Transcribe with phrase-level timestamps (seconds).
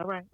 [0.00, 0.24] All right.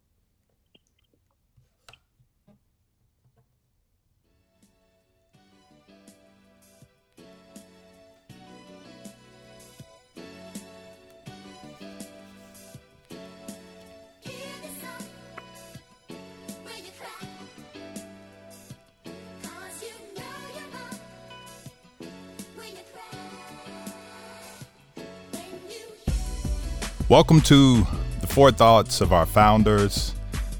[27.08, 27.86] Welcome to
[28.34, 30.12] Forethoughts of Our Founders,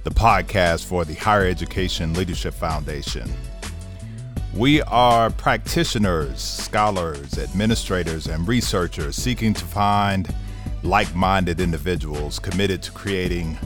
[0.05, 3.29] the podcast for the Higher Education Leadership Foundation.
[4.55, 10.33] We are practitioners, scholars, administrators, and researchers seeking to find
[10.85, 13.59] like minded individuals committed to creating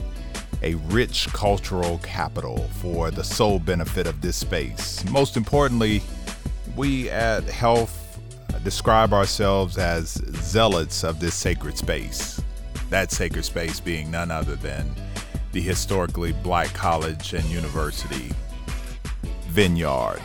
[0.63, 5.07] a rich cultural capital for the sole benefit of this space.
[5.11, 6.01] Most importantly,
[6.75, 8.17] we at HELF
[8.63, 12.38] describe ourselves as zealots of this sacred space
[12.89, 14.93] that sacred space being none other than
[15.51, 18.31] the historically black college and university
[19.47, 20.21] vineyard.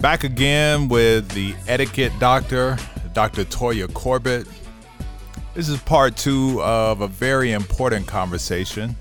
[0.00, 2.76] Back again with the etiquette doctor,
[3.12, 3.44] Dr.
[3.44, 4.46] Toya Corbett.
[5.54, 8.96] This is part two of a very important conversation,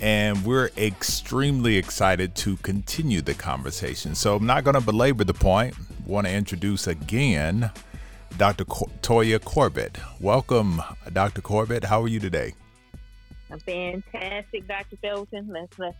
[0.00, 4.14] and we're extremely excited to continue the conversation.
[4.14, 5.74] So I'm not going to belabor the point.
[6.06, 7.70] Want to introduce again
[8.36, 8.64] Dr.
[8.64, 9.98] Co- Toya Corbett.
[10.20, 11.40] Welcome, Dr.
[11.40, 11.84] Corbett.
[11.84, 12.54] How are you today?
[13.50, 14.96] I'm fantastic, Dr.
[14.96, 15.48] Felton.
[15.48, 15.96] Let's let's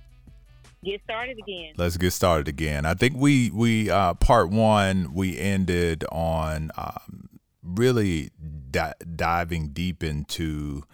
[0.84, 1.72] get started again.
[1.76, 2.84] Let's get started again.
[2.84, 7.28] I think we we uh, part one we ended on um,
[7.62, 8.30] really
[8.70, 10.84] di- diving deep into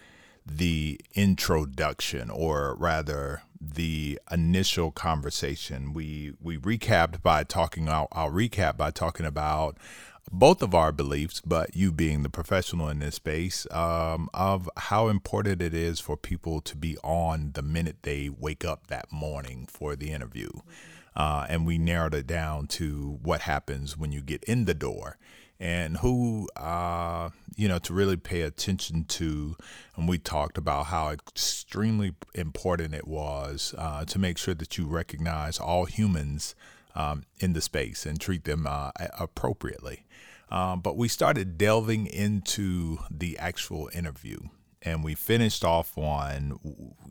[0.47, 5.93] the introduction, or rather the initial conversation.
[5.93, 7.89] We we recapped by talking.
[7.89, 9.77] I'll, I'll recap by talking about
[10.33, 15.09] both of our beliefs, but you being the professional in this space, um, of how
[15.09, 19.67] important it is for people to be on the minute they wake up that morning
[19.71, 20.51] for the interview.
[21.17, 25.17] Uh, and we narrowed it down to what happens when you get in the door
[25.61, 29.57] and who, uh, you know, to really pay attention to.
[29.97, 34.87] And we talked about how extremely important it was uh, to make sure that you
[34.87, 36.57] recognize all humans
[36.95, 40.05] um, in the space and treat them uh, appropriately.
[40.51, 44.39] Um, but we started delving into the actual interview
[44.85, 46.59] and we finished off on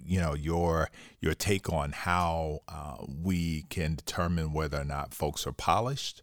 [0.06, 0.90] you know your
[1.20, 6.22] your take on how uh, we can determine whether or not folks are polished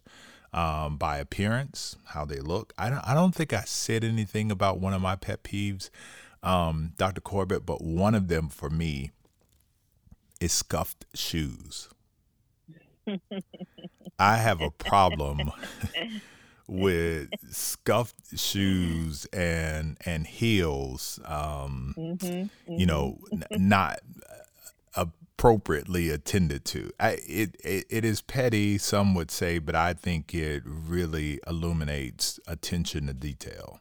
[0.53, 2.73] um, by appearance, how they look.
[2.77, 5.89] I don't I don't think I said anything about one of my pet peeves,
[6.41, 7.21] um, Dr.
[7.21, 9.11] Corbett, but one of them for me
[10.39, 11.89] is scuffed shoes.
[14.19, 15.51] I have a problem
[16.67, 22.79] with scuffed shoes and and heels um mm-hmm, mm-hmm.
[22.79, 23.99] you know n- not
[24.95, 26.91] appropriately attended to.
[26.99, 32.39] I, it, it it is petty some would say but i think it really illuminates
[32.47, 33.79] attention to detail.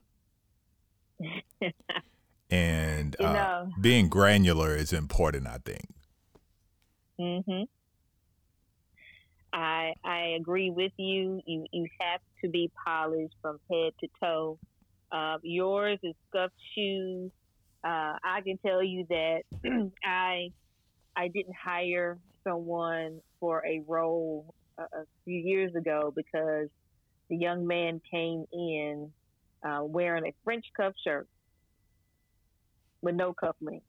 [2.52, 5.86] And uh, being granular is important i think.
[7.20, 7.68] Mhm
[9.52, 11.40] I I agree with you.
[11.46, 14.58] You you have to be polished from head to toe.
[15.10, 17.30] Uh, yours is scuffed shoes.
[17.82, 19.42] Uh, I can tell you that
[20.04, 20.52] I
[21.16, 26.68] I didn't hire someone for a role a, a, few years ago because
[27.28, 29.10] the young man came in
[29.64, 31.28] uh, wearing a French cuff shirt
[33.02, 33.82] with no cufflinks,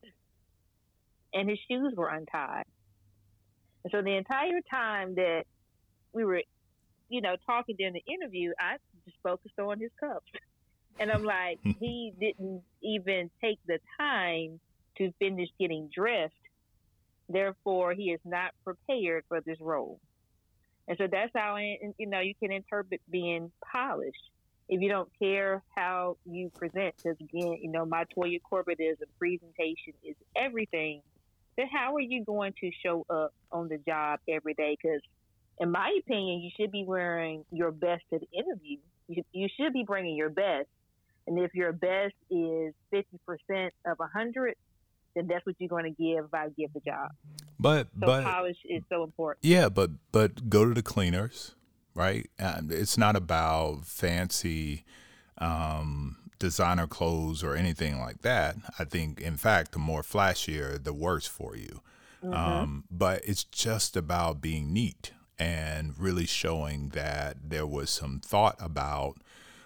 [1.33, 2.65] and his shoes were untied.
[3.83, 5.43] And so the entire time that
[6.13, 6.41] we were,
[7.09, 10.31] you know, talking during the interview, I just focused on his cups.
[10.99, 14.59] And I'm like, he didn't even take the time
[14.97, 16.33] to finish getting dressed.
[17.29, 19.99] Therefore, he is not prepared for this role.
[20.87, 24.29] And so that's how, you know, you can interpret being polished.
[24.67, 28.97] If you don't care how you present, because again, you know, my Toya Corbett is
[29.01, 31.01] a presentation is everything.
[31.57, 34.77] Then how are you going to show up on the job every day?
[34.81, 35.01] Because
[35.61, 38.77] in my opinion, you should be wearing your best to the interview.
[39.07, 40.67] You, you should be bringing your best.
[41.27, 44.55] And if your best is 50% of 100,
[45.15, 47.11] then that's what you're going to give if I give the job.
[47.59, 49.45] But so but polish is so important.
[49.45, 51.53] Yeah, but but go to the cleaners,
[51.93, 52.27] right?
[52.39, 54.83] It's not about fancy
[55.37, 58.55] um, designer clothes or anything like that.
[58.79, 61.81] I think, in fact, the more flashier, the worse for you.
[62.23, 62.33] Mm-hmm.
[62.33, 65.11] Um, but it's just about being neat
[65.41, 69.15] and really showing that there was some thought about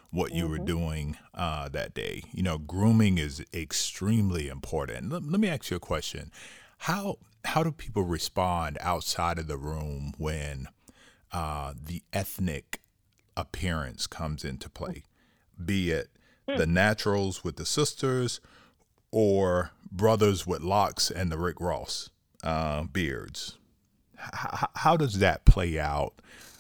[0.10, 0.52] what you mm-hmm.
[0.54, 2.24] were doing uh, that day.
[2.32, 5.12] You know, grooming is extremely important.
[5.12, 6.32] Let, let me ask you a question:
[6.78, 10.70] How how do people respond outside of the room when
[11.34, 12.80] uh, the ethnic
[13.36, 15.04] appearance comes into play?
[15.64, 16.08] Be it
[16.48, 16.56] hmm.
[16.56, 18.40] the naturals with the sisters,
[19.12, 22.12] or brothers with locks and the Rick Ross
[22.46, 23.58] uh, beards.
[24.34, 26.14] H- how does that play out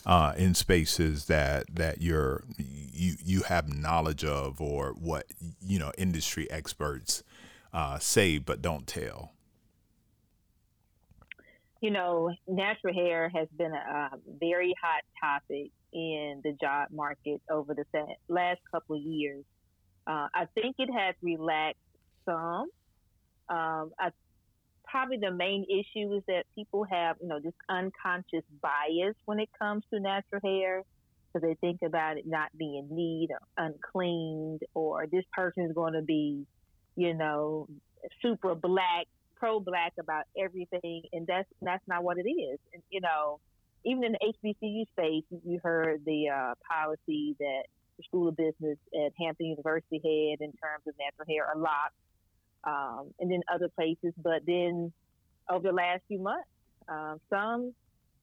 [0.05, 5.25] uh, in spaces that that you're you you have knowledge of or what
[5.61, 7.23] you know industry experts
[7.73, 9.31] uh, say but don't tell?
[11.81, 14.09] You know, natural hair has been a, a
[14.39, 17.85] very hot topic in the job market over the
[18.27, 19.43] last couple of years.
[20.07, 21.79] Uh, I think it has relaxed
[22.25, 22.69] some.
[23.49, 24.11] Um, I
[24.95, 29.49] probably the main issue is that people have, you know, this unconscious bias when it
[29.59, 30.83] comes to natural hair.
[31.33, 35.95] So they think about it not being neat or uncleaned, or this person is going
[35.95, 36.47] to be,
[36.95, 37.67] you know,
[38.21, 42.57] super black, pro black about everything, and that's that's not what it is.
[42.73, 43.41] And you know,
[43.83, 47.63] even in the HBCU space, you heard the uh, policy that
[47.97, 51.95] the School of Business at Hampton University had in terms of natural hair or locks
[52.65, 54.13] um, and then other places.
[54.17, 54.91] But then
[55.49, 56.47] over the last few months,
[56.87, 57.73] uh, some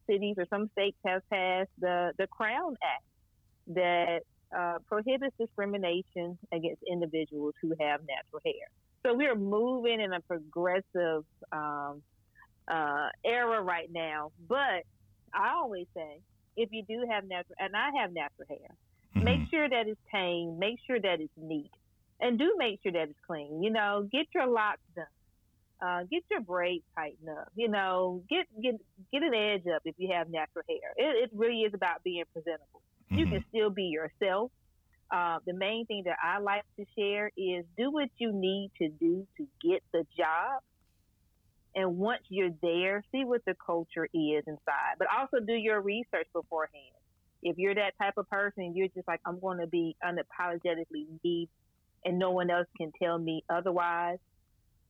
[0.08, 3.04] cities or some states have passed the, the Crown Act
[3.68, 4.20] that
[4.56, 8.68] uh, prohibits discrimination against individuals who have natural hair.
[9.04, 12.02] So we're moving in a progressive um,
[12.68, 14.30] uh, era right now.
[14.48, 14.84] But
[15.34, 16.18] I always say,
[16.56, 18.58] if you do have natural, and I have natural hair,
[19.16, 19.24] mm-hmm.
[19.24, 21.70] make sure that it's tame, make sure that it's neat,
[22.22, 23.62] and do make sure that it's clean.
[23.62, 25.04] You know, get your locks done.
[25.84, 27.48] Uh, get your braids tightened up.
[27.56, 28.80] You know, get get
[29.12, 30.94] get an edge up if you have natural hair.
[30.96, 32.80] It, it really is about being presentable.
[33.10, 33.18] Mm-hmm.
[33.18, 34.52] You can still be yourself.
[35.10, 38.88] Uh, the main thing that I like to share is do what you need to
[38.88, 40.62] do to get the job.
[41.74, 44.94] And once you're there, see what the culture is inside.
[44.98, 46.94] But also do your research beforehand.
[47.42, 51.48] If you're that type of person, you're just like, I'm going to be unapologetically me
[52.04, 54.18] and no one else can tell me otherwise,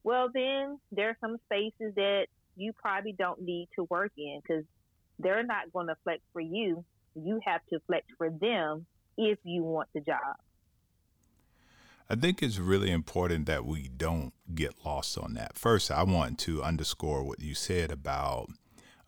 [0.05, 2.26] well, then there are some spaces that
[2.56, 4.64] you probably don't need to work in because
[5.19, 6.85] they're not going to flex for you.
[7.14, 8.87] You have to flex for them
[9.17, 10.37] if you want the job.
[12.11, 15.56] I think it's really important that we don't get lost on that.
[15.56, 18.50] First, I want to underscore what you said about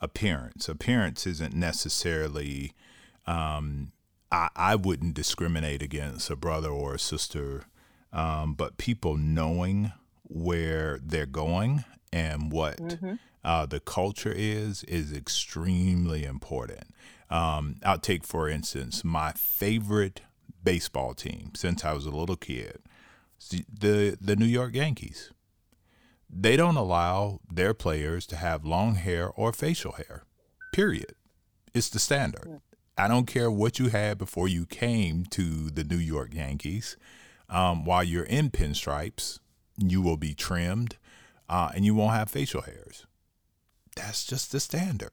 [0.00, 0.68] appearance.
[0.68, 2.72] Appearance isn't necessarily,
[3.26, 3.92] um,
[4.30, 7.64] I, I wouldn't discriminate against a brother or a sister
[8.14, 13.14] um, but people knowing where they're going and what mm-hmm.
[13.44, 16.84] uh, the culture is is extremely important.
[17.28, 20.22] Um, I'll take, for instance, my favorite
[20.62, 22.78] baseball team since I was a little kid,
[23.50, 25.30] the the New York Yankees.
[26.36, 30.24] They don't allow their players to have long hair or facial hair.
[30.72, 31.14] Period.
[31.74, 32.46] It's the standard.
[32.46, 32.60] Mm.
[32.96, 36.96] I don't care what you had before you came to the New York Yankees.
[37.48, 39.38] Um, while you're in pinstripes,
[39.76, 40.96] you will be trimmed
[41.48, 43.06] uh, and you won't have facial hairs.
[43.96, 45.12] That's just the standard.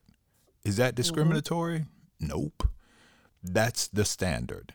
[0.63, 0.95] Is that mm-hmm.
[0.95, 1.79] discriminatory?
[1.79, 2.27] Mm-hmm.
[2.27, 2.69] Nope.
[3.43, 4.73] That's the standard.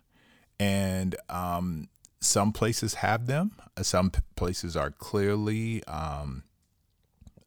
[0.59, 1.89] And um,
[2.21, 6.45] some places have them, some places are clearly um,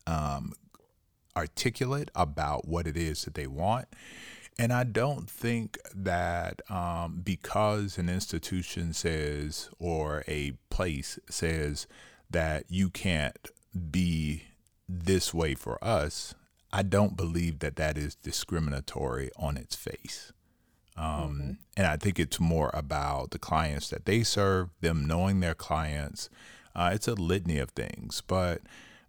[0.06, 0.54] um,
[1.36, 3.88] articulate about what it is that they want.
[4.60, 11.88] And I don't think that um, because an institution says or a place says
[12.30, 13.38] that you can't
[13.90, 14.44] be
[14.90, 16.36] this way for us,
[16.74, 20.34] I don't believe that that is discriminatory on its face.
[20.98, 21.52] Um, mm-hmm.
[21.78, 26.30] And I think it's more about the clients that they serve, them knowing their clients.
[26.76, 28.22] Uh, it's a litany of things.
[28.28, 28.62] But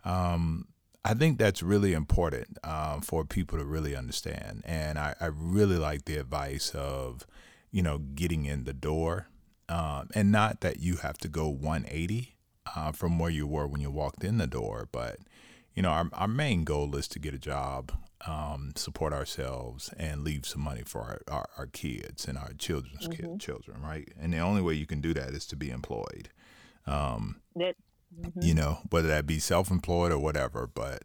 [0.04, 0.68] um,
[1.04, 4.62] I think that's really important um, for people to really understand.
[4.66, 7.26] And I, I, really like the advice of,
[7.70, 9.28] you know, getting in the door.
[9.68, 12.36] Um, and not that you have to go 180
[12.76, 15.18] uh, from where you were when you walked in the door, but,
[15.74, 17.92] you know, our, our main goal is to get a job,
[18.26, 23.08] um, support ourselves, and leave some money for our, our, our kids and our children's
[23.08, 23.32] mm-hmm.
[23.32, 24.12] kid, children, right?
[24.20, 26.28] And the only way you can do that is to be employed.
[26.86, 27.76] Um, that
[28.14, 28.42] mm-hmm.
[28.42, 30.66] you know, whether that be self employed or whatever.
[30.66, 31.04] But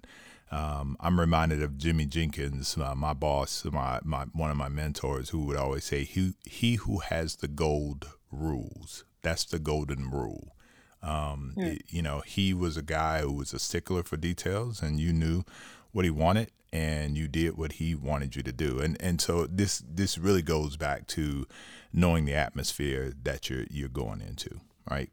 [0.51, 5.29] um, I'm reminded of Jimmy Jenkins, uh, my boss, my, my one of my mentors,
[5.29, 9.03] who would always say, "He he who has the gold rules.
[9.21, 10.55] That's the golden rule."
[11.01, 11.75] Um, mm.
[11.75, 15.13] it, you know, he was a guy who was a stickler for details, and you
[15.13, 15.43] knew
[15.91, 18.79] what he wanted and you did what he wanted you to do.
[18.79, 21.47] And and so this this really goes back to
[21.93, 24.59] knowing the atmosphere that you're you're going into,
[24.89, 25.09] right?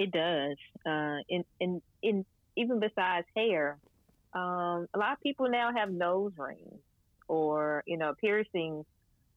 [0.00, 0.56] It does.
[0.86, 2.24] Uh, in in in
[2.56, 3.76] even besides hair,
[4.32, 6.80] um, a lot of people now have nose rings
[7.28, 8.86] or you know piercings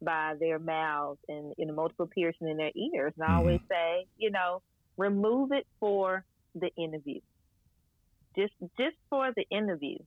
[0.01, 3.11] by their mouths and you know multiple piercings in their ears.
[3.17, 3.37] And I mm-hmm.
[3.39, 4.61] always say, you know,
[4.95, 6.23] remove it for
[6.55, 7.19] the interview.
[8.37, 9.97] Just just for the interview.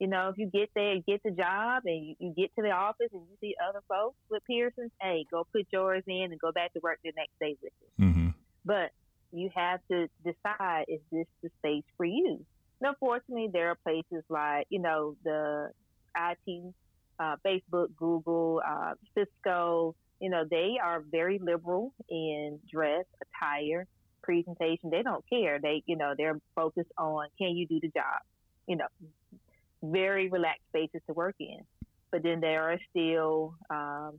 [0.00, 2.62] You know, if you get there, you get the job, and you, you get to
[2.62, 6.40] the office and you see other folks with piercings, hey, go put yours in and
[6.40, 8.02] go back to work the next day with it.
[8.02, 8.28] Mm-hmm.
[8.64, 8.90] But
[9.32, 12.44] you have to decide is this the space for you?
[12.80, 15.70] And unfortunately, there are places like you know the
[16.16, 16.74] IT
[17.18, 23.86] uh, Facebook, Google, uh, Cisco, you know, they are very liberal in dress, attire,
[24.22, 24.90] presentation.
[24.90, 25.58] They don't care.
[25.60, 28.20] They, you know, they're focused on can you do the job?
[28.66, 28.86] You know,
[29.82, 31.60] very relaxed spaces to work in.
[32.10, 34.18] But then there are still um,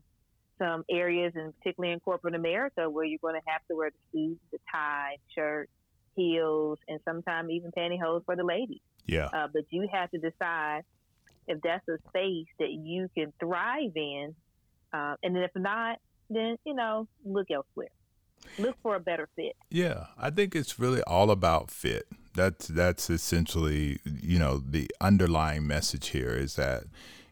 [0.59, 3.97] some areas, and particularly in corporate America, where you're going to have to wear the
[4.11, 5.69] suit, the tie, shirt,
[6.15, 8.81] heels, and sometimes even pantyhose for the ladies.
[9.05, 9.27] Yeah.
[9.27, 10.81] Uh, but you have to decide
[11.47, 14.35] if that's a space that you can thrive in.
[14.93, 15.99] Uh, and then if not,
[16.29, 17.89] then, you know, look elsewhere.
[18.59, 19.55] Look for a better fit.
[19.69, 22.07] Yeah, I think it's really all about fit.
[22.35, 26.83] That's that's essentially, you know, the underlying message here is that,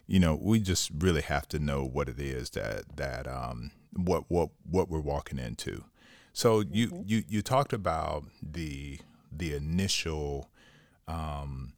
[0.07, 4.25] you know, we just really have to know what it is that that um what
[4.29, 5.83] what what we're walking into.
[6.33, 7.01] So you mm-hmm.
[7.05, 8.99] you you talked about the
[9.31, 10.49] the initial
[11.07, 11.73] um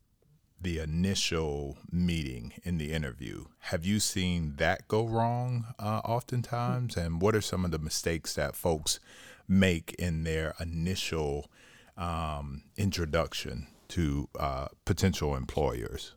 [0.60, 3.46] the initial meeting in the interview.
[3.60, 6.98] Have you seen that go wrong uh, oftentimes?
[6.98, 9.00] And what are some of the mistakes that folks
[9.48, 11.52] make in their initial
[11.96, 16.16] um, introduction to uh, potential employers?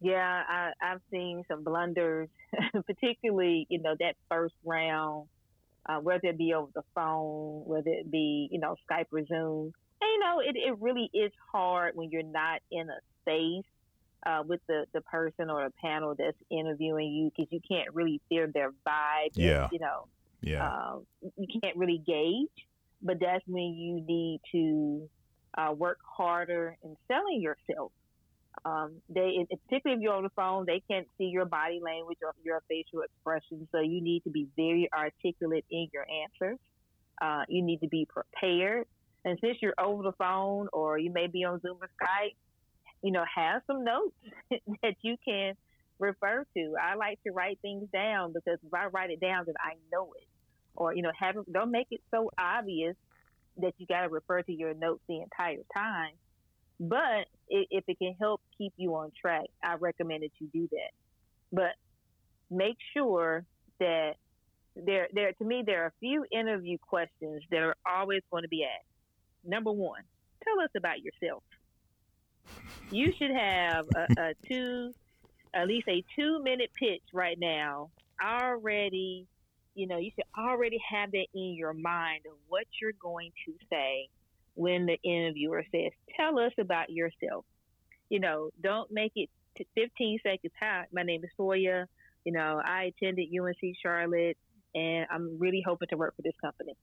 [0.00, 2.28] Yeah, I, I've seen some blunders,
[2.86, 5.28] particularly, you know, that first round,
[5.86, 9.72] uh, whether it be over the phone, whether it be, you know, Skype or Zoom
[10.00, 13.64] and, you know, it, it really is hard when you're not in a space
[14.26, 18.20] uh, with the, the person or the panel that's interviewing you because you can't really
[18.28, 19.30] feel their vibe.
[19.34, 19.64] Yeah.
[19.64, 20.06] And, you know,
[20.42, 20.66] yeah.
[20.66, 20.98] Uh,
[21.36, 22.48] you can't really gauge,
[23.02, 25.08] but that's when you need to
[25.58, 27.92] uh, work harder in selling yourself.
[28.64, 32.34] Um, they, particularly if you're on the phone, they can't see your body language or
[32.44, 33.66] your facial expression.
[33.72, 36.58] So you need to be very articulate in your answers.
[37.20, 38.86] Uh, you need to be prepared.
[39.24, 42.34] And since you're over the phone or you may be on Zoom or Skype,
[43.02, 44.14] you know, have some notes
[44.82, 45.54] that you can
[45.98, 46.74] refer to.
[46.82, 50.12] I like to write things down because if I write it down, then I know
[50.16, 50.26] it.
[50.74, 52.96] Or, you know, have don't make it so obvious
[53.58, 56.12] that you got to refer to your notes the entire time.
[56.80, 60.90] But if it can help keep you on track, I recommend that you do that.
[61.52, 61.74] But
[62.50, 63.44] make sure
[63.78, 64.14] that
[64.74, 68.48] there, there to me, there are a few interview questions that are always going to
[68.48, 68.90] be asked
[69.44, 70.02] number one,
[70.44, 71.42] tell us about yourself.
[72.90, 74.92] You should have a, a two,
[75.54, 77.90] at least a two minute pitch right now
[78.22, 79.26] already.
[79.74, 83.54] You know, you should already have that in your mind of what you're going to
[83.70, 84.08] say
[84.54, 87.44] when the interviewer says, "Tell us about yourself."
[88.08, 89.30] You know, don't make it
[89.74, 90.52] 15 seconds.
[90.60, 91.86] Hi, my name is Toya.
[92.24, 94.36] You know, I attended UNC Charlotte,
[94.74, 96.76] and I'm really hoping to work for this company.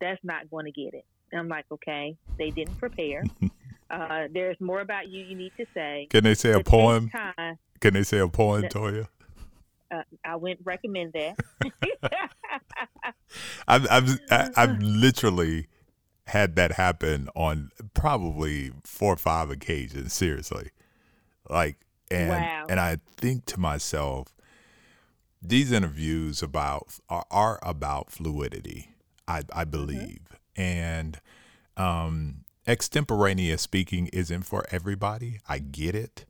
[0.00, 1.04] That's not going to get it.
[1.34, 3.24] I'm like, okay, they didn't prepare.
[3.90, 6.08] uh, there's more about you you need to say.
[6.10, 7.10] Can they say a poem?
[7.10, 9.08] Time, Can they say a poem, Toya?
[9.90, 11.36] Uh, I wouldn't recommend that.
[13.68, 14.18] I've, I've,
[14.56, 15.68] I've literally
[16.26, 20.12] had that happen on probably four or five occasions.
[20.12, 20.70] Seriously,
[21.48, 21.76] like,
[22.10, 22.66] and wow.
[22.68, 24.34] and I think to myself,
[25.40, 28.94] these interviews about are, are about fluidity.
[29.26, 29.70] I, I mm-hmm.
[29.70, 30.20] believe,
[30.56, 31.18] and
[31.76, 35.40] um, extemporaneous speaking isn't for everybody.
[35.48, 36.24] I get it.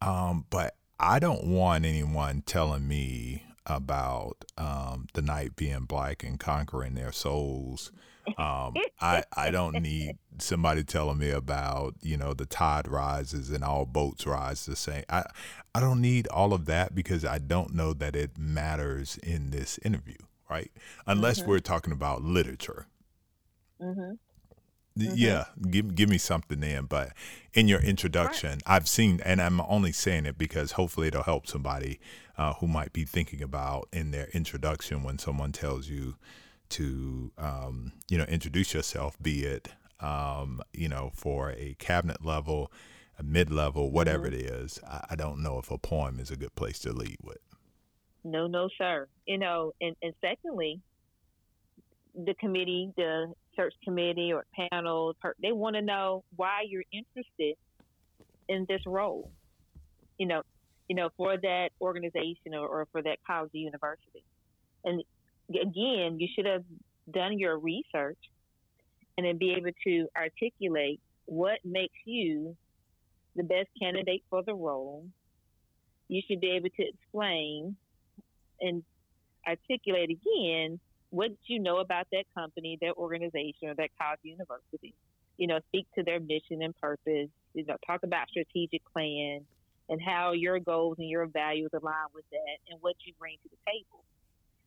[0.00, 6.38] Um, but I don't want anyone telling me about um, the night being black and
[6.38, 7.90] conquering their souls.
[8.38, 13.62] Um, I I don't need somebody telling me about you know the tide rises and
[13.62, 15.04] all boats rise the same.
[15.08, 15.24] I
[15.74, 19.78] I don't need all of that because I don't know that it matters in this
[19.84, 20.16] interview,
[20.50, 20.70] right?
[21.06, 21.50] Unless mm-hmm.
[21.50, 22.86] we're talking about literature,
[23.80, 24.12] Mm-hmm.
[24.96, 25.12] Mm-hmm.
[25.16, 26.84] Yeah, give give me something then.
[26.84, 27.12] But
[27.52, 28.62] in your introduction, right.
[28.66, 31.98] I've seen, and I'm only saying it because hopefully it'll help somebody
[32.38, 36.14] uh, who might be thinking about in their introduction when someone tells you
[36.78, 39.68] to, um, you know, introduce yourself, be it
[40.00, 42.70] Um, you know, for a cabinet level,
[43.18, 44.34] a mid level, whatever Mhm.
[44.34, 47.18] it is, I, I don't know if a poem is a good place to lead
[47.22, 47.38] with.
[48.24, 49.08] No, no, sir.
[49.26, 50.80] You know, and, and secondly,
[52.14, 57.56] the committee, the search committee or panel, they want to know why you're interested
[58.48, 59.30] in this role.
[60.18, 60.42] You know,
[60.88, 64.24] you know, for that organization or, or for that college or university.
[64.84, 65.02] And
[65.50, 66.64] again, you should have
[67.12, 68.18] done your research
[69.16, 72.56] and then be able to articulate what makes you
[73.36, 75.04] the best candidate for the role.
[76.08, 77.76] You should be able to explain
[78.60, 78.82] and
[79.46, 84.94] articulate again what you know about that company, that organization, or that college university.
[85.36, 87.28] You know, speak to their mission and purpose.
[87.54, 89.40] You know, talk about strategic plan
[89.88, 93.48] and how your goals and your values align with that and what you bring to
[93.48, 94.04] the table.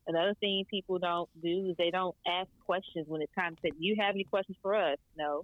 [0.07, 3.69] Another thing people don't do is they don't ask questions when it's time to say,
[3.71, 5.43] "Do you have any questions for us?" No.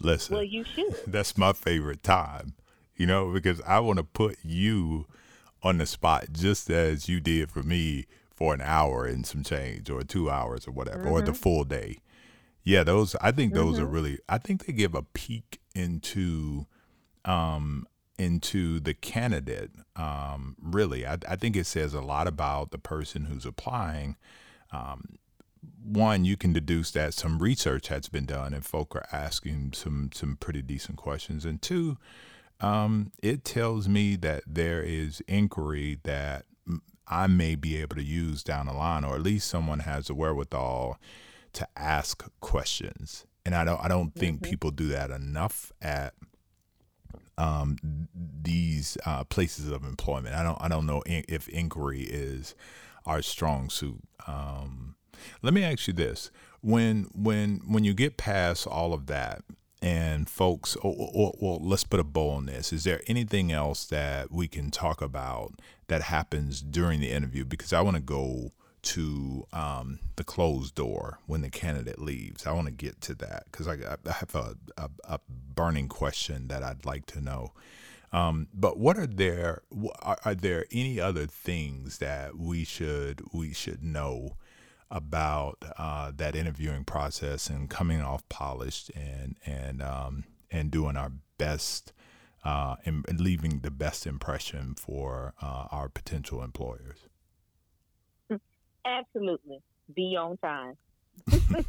[0.00, 0.94] Listen, Well, you should.
[1.06, 2.54] that's my favorite time,
[2.96, 5.06] you know, because I want to put you
[5.62, 9.88] on the spot just as you did for me for an hour and some change
[9.88, 11.98] or two hours or whatever, or the full day.
[12.64, 16.66] Yeah, those, I think those are really, I think they give a peek into,
[17.24, 17.86] um,
[18.18, 19.70] into the candidate.
[19.96, 24.16] Um, really, I, I think it says a lot about the person who's applying.
[24.70, 25.16] Um,
[25.84, 30.10] one, you can deduce that some research has been done and folk are asking some
[30.12, 31.44] some pretty decent questions.
[31.44, 31.98] And two,
[32.60, 36.44] um, it tells me that there is inquiry that
[37.08, 40.14] I may be able to use down the line, or at least someone has the
[40.14, 40.98] wherewithal
[41.52, 43.26] to ask questions.
[43.44, 46.14] And I don't I don't think people do that enough at
[47.42, 48.08] um,
[48.42, 50.34] these uh, places of employment.
[50.34, 52.54] I don't I don't know if inquiry is
[53.04, 54.00] our strong suit.
[54.26, 54.94] Um,
[55.42, 56.30] let me ask you this:
[56.60, 59.42] when when when you get past all of that,
[59.80, 62.72] and folks, or let's put a bow on this.
[62.72, 65.54] Is there anything else that we can talk about
[65.88, 67.44] that happens during the interview?
[67.44, 72.46] Because I want to go to um, the closed door when the candidate leaves.
[72.46, 76.48] I want to get to that because I, I have a, a, a burning question
[76.48, 77.52] that I'd like to know.
[78.12, 79.62] Um, but what are there?
[80.00, 84.36] Are, are there any other things that we should we should know
[84.90, 91.12] about uh, that interviewing process and coming off polished and and um, and doing our
[91.38, 91.92] best
[92.44, 97.08] uh, and, leaving the best impression for uh, our potential employers?
[98.84, 99.60] Absolutely.
[99.94, 100.76] Be on time.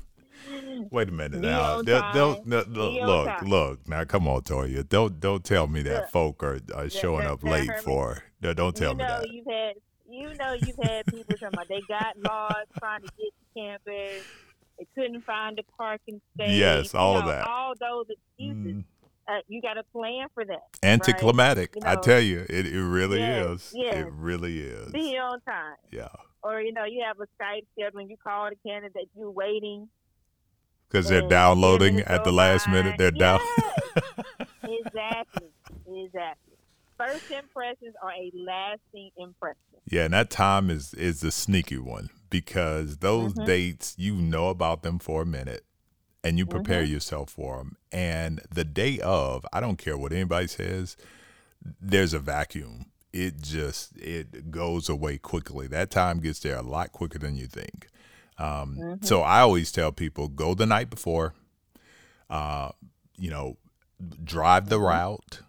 [0.91, 1.77] Wait a minute Be now.
[1.77, 2.13] on They'll- time.
[2.13, 3.47] they'll- no, Be look, look, time.
[3.47, 3.87] look.
[3.87, 4.87] Now, come on, Toya.
[4.87, 6.09] Don't don't tell me that Look.
[6.09, 8.23] folk are, are showing up late Herman- for.
[8.41, 9.29] No, don't tell you me know that.
[9.31, 9.73] you've had
[10.09, 14.23] you know you've had people talking about they got lost trying to get to campus.
[14.77, 16.57] They couldn't find a parking space.
[16.57, 17.47] Yes, you all of know, that.
[17.47, 18.81] All those excuses.
[18.81, 18.83] Mm.
[19.27, 20.63] Uh, you got to plan for that.
[20.83, 21.75] Anticlimactic.
[21.75, 23.71] You I tell you, it, it really yes, is.
[23.73, 23.95] yes.
[23.95, 24.91] It really is.
[24.91, 25.75] Be on time.
[25.91, 26.09] Yeah.
[26.43, 29.87] Or you know you have a Skype schedule and you call the candidate you're waiting.
[30.89, 32.95] Because they're downloading at the last minute.
[32.97, 33.39] They're down.
[33.57, 34.47] Yes.
[34.63, 35.47] exactly.
[35.87, 36.53] Exactly.
[36.97, 39.57] First impressions are a lasting impression.
[39.89, 43.45] Yeah, and that time is is the sneaky one because those Mhm.
[43.45, 45.65] dates you know about them for a minute
[46.23, 46.89] and you prepare Mhm.
[46.89, 50.95] yourself for them and the day of I don't care what anybody says
[51.81, 56.91] there's a vacuum it just it goes away quickly that time gets there a lot
[56.91, 57.87] quicker than you think
[58.37, 59.05] um, Mhm.
[59.05, 61.33] so I always tell people go the night before
[62.29, 62.71] uh,
[63.17, 63.57] you know
[64.23, 64.83] drive the Mhm.
[64.87, 65.41] route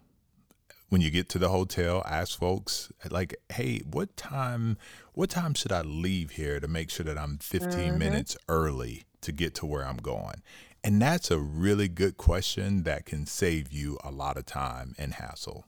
[0.89, 4.77] when you get to the hotel, ask folks like, "Hey, what time?
[5.13, 7.97] What time should I leave here to make sure that I'm 15 Mhm.
[7.97, 10.43] minutes early to get to where I'm going?"
[10.85, 15.15] And that's a really good question that can save you a lot of time and
[15.15, 15.65] hassle.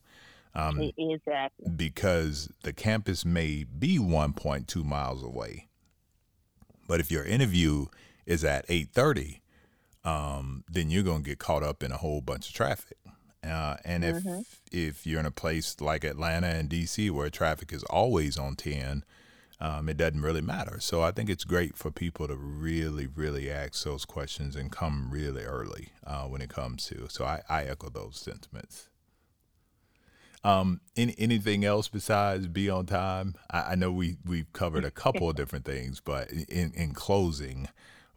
[0.56, 1.68] Um, Exactly.
[1.76, 5.68] because the campus may be 1.2 miles away.
[6.88, 7.88] But if your interview
[8.26, 9.42] is at 8:30,
[10.04, 12.98] um, then you're going to get caught up in a whole bunch of traffic.
[13.44, 14.46] Uh, and if Mhm.
[14.72, 19.04] if you're in a place like Atlanta and DC where traffic is always on 10,
[19.60, 20.80] um, it doesn't really matter.
[20.80, 25.10] So I think it's great for people to really, really ask those questions and come
[25.12, 27.08] really early uh, when it comes to.
[27.10, 28.90] So I, I echo those sentiments.
[30.44, 33.36] Um, any, anything else besides be on time?
[33.50, 37.68] I, I know we we've covered a couple of different things, but in, in closing,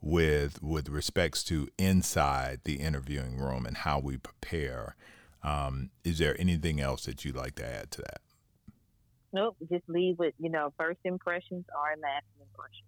[0.00, 4.96] with with respects to inside the interviewing room and how we prepare,
[5.42, 8.20] um, is there anything else that you'd like to add to that?
[9.33, 9.57] Nope.
[9.71, 12.87] Just leave with you know first impressions are lasting impressions.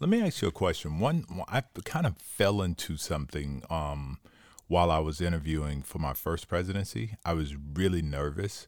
[0.00, 0.98] Let me ask you a question.
[0.98, 4.18] One, I kind of fell into something um,
[4.66, 7.16] while I was interviewing for my first presidency.
[7.24, 8.66] I was really nervous,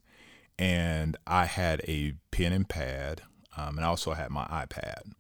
[0.59, 3.23] and I had a pen and pad,
[3.57, 5.13] um, and I also had my iPad.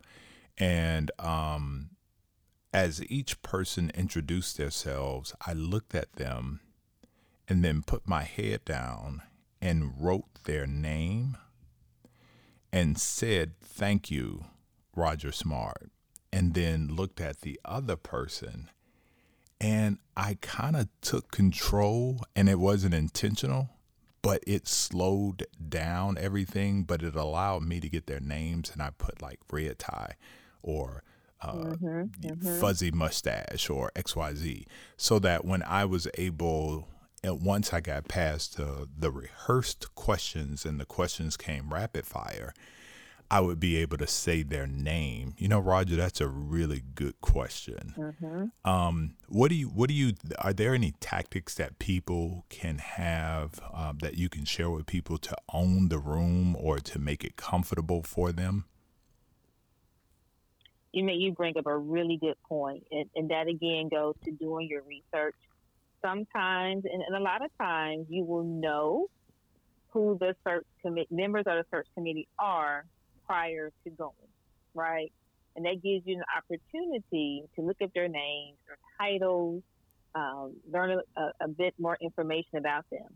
[0.58, 1.90] And um,
[2.72, 6.60] as each person introduced themselves, I looked at them
[7.48, 9.22] and then put my head down
[9.62, 11.36] and wrote their name
[12.72, 14.44] and said, Thank you,
[14.94, 15.90] Roger Smart.
[16.32, 18.68] And then looked at the other person
[19.60, 23.70] and I kind of took control and it wasn't intentional,
[24.20, 28.90] but it slowed down everything, but it allowed me to get their names and I
[28.90, 30.14] put like red tie
[30.62, 31.04] or
[31.40, 32.60] uh, mm-hmm, mm-hmm.
[32.60, 34.64] fuzzy mustache or XYZ
[34.96, 36.88] so that when I was able
[37.24, 42.52] and once I got past uh, the rehearsed questions and the questions came rapid fire,
[43.30, 45.34] I would be able to say their name.
[45.38, 47.94] You know, Roger, that's a really good question.
[47.96, 48.70] Mm-hmm.
[48.70, 49.68] Um, what do you?
[49.68, 50.14] What do you?
[50.38, 55.16] Are there any tactics that people can have um, that you can share with people
[55.18, 58.66] to own the room or to make it comfortable for them?
[60.92, 64.30] You may you bring up a really good point, and, and that again goes to
[64.30, 65.36] doing your research.
[66.04, 69.06] Sometimes, and, and a lot of times, you will know
[69.90, 72.84] who the search committee members of the search committee are
[73.26, 74.12] prior to going,
[74.74, 75.12] right?
[75.54, 79.62] And that gives you an opportunity to look up their names, their titles,
[80.14, 83.06] um, learn a, a, bit more information about them.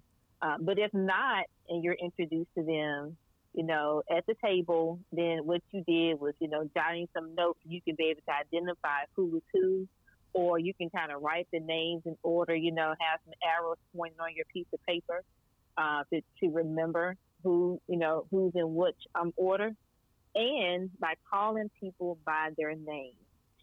[0.40, 3.16] Uh, but if not, and you're introduced to them,
[3.54, 7.58] you know, at the table, then what you did was, you know, jotting some notes.
[7.66, 9.88] You can be able to identify who was who,
[10.36, 12.54] or you can kind of write the names in order.
[12.54, 15.22] You know, have some arrows pointing on your piece of paper
[15.78, 19.70] uh, to to remember who, you know, who's in which um, order.
[20.34, 23.14] And by calling people by their name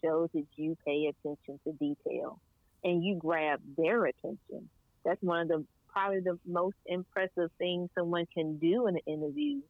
[0.03, 2.39] shows that you pay attention to detail
[2.83, 4.67] and you grab their attention.
[5.05, 9.61] That's one of the probably the most impressive things someone can do in an interview.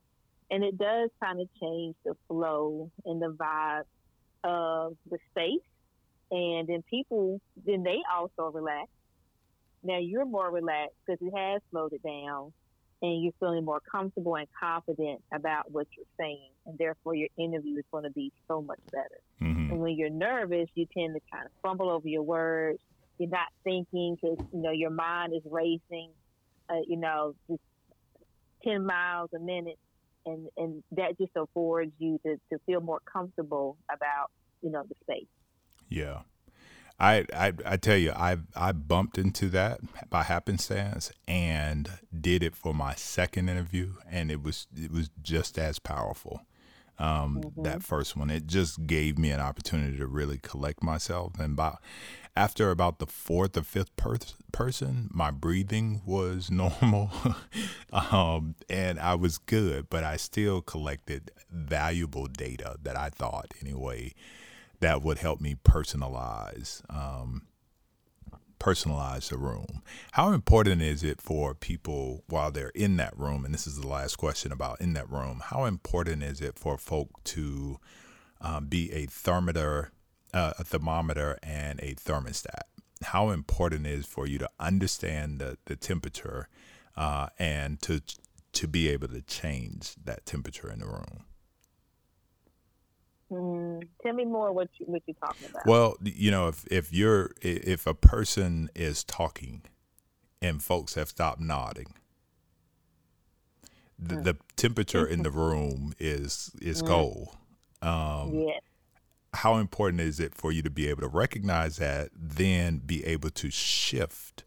[0.50, 3.84] And it does kind of change the flow and the vibe
[4.46, 5.60] of the space.
[6.34, 8.90] And then people, then they also relax.
[9.84, 12.54] Now you're more relaxed because it has slowed it down
[13.04, 17.78] and you're feeling more comfortable and confident about what you're saying, and therefore your interview
[17.78, 19.20] is going to be so much better.
[19.42, 19.74] Mm-hmm.
[19.74, 22.80] And when you're nervous, you tend to kind of fumble over your words.
[23.20, 26.10] You're not thinking because you know your mind is racing,
[26.70, 27.62] uh, you know, just
[28.64, 29.78] ten miles a minute,
[30.26, 34.96] and and that just affords you to to feel more comfortable about you know the
[35.04, 35.28] space.
[35.94, 36.22] Yeah.
[37.00, 39.80] I, I I tell you, I I bumped into that
[40.10, 45.60] by happenstance and did it for my second interview, and it was it was just
[45.60, 46.42] as powerful.
[47.00, 47.64] Um, mm-hmm.
[47.64, 51.76] That first one, it just gave me an opportunity to really collect myself, and by
[52.36, 54.18] after about the fourth or fifth per-
[54.52, 57.12] person, my breathing was normal,
[57.92, 64.14] um, and I was good, but I still collected valuable data that I thought anyway
[64.84, 67.44] that would help me personalize um,
[68.60, 69.82] personalize the room.
[70.14, 73.44] How important is it for people while they're in that room?
[73.44, 75.42] And this is the last question about in that room.
[75.44, 77.78] How important is it for folk to
[78.40, 79.92] um, be a thermometer,
[80.34, 82.64] uh, a thermometer, and a thermostat?
[83.04, 86.48] How important is for you to understand the, the temperature
[86.96, 88.02] uh, and to
[88.54, 91.26] to be able to change that temperature in the room?
[93.32, 95.66] Mm, tell me more what you, what you're talking about.
[95.66, 99.64] Well, you know, if if you're if a person is talking,
[100.42, 101.94] and folks have stopped nodding,
[103.98, 104.24] the, mm.
[104.24, 106.88] the temperature in the room is is mm.
[106.88, 107.30] gold.
[107.82, 108.62] Um, yes.
[109.36, 113.32] How important is it for you to be able to recognize that, then be able
[113.32, 114.44] to shift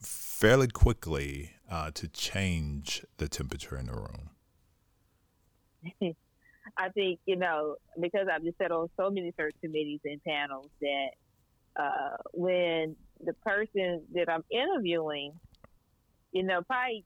[0.00, 4.30] fairly quickly uh, to change the temperature in the room?
[6.76, 10.70] I think, you know, because I've just sat on so many search committees and panels
[10.80, 11.10] that
[11.76, 15.32] uh, when the person that I'm interviewing,
[16.32, 17.04] you know, probably,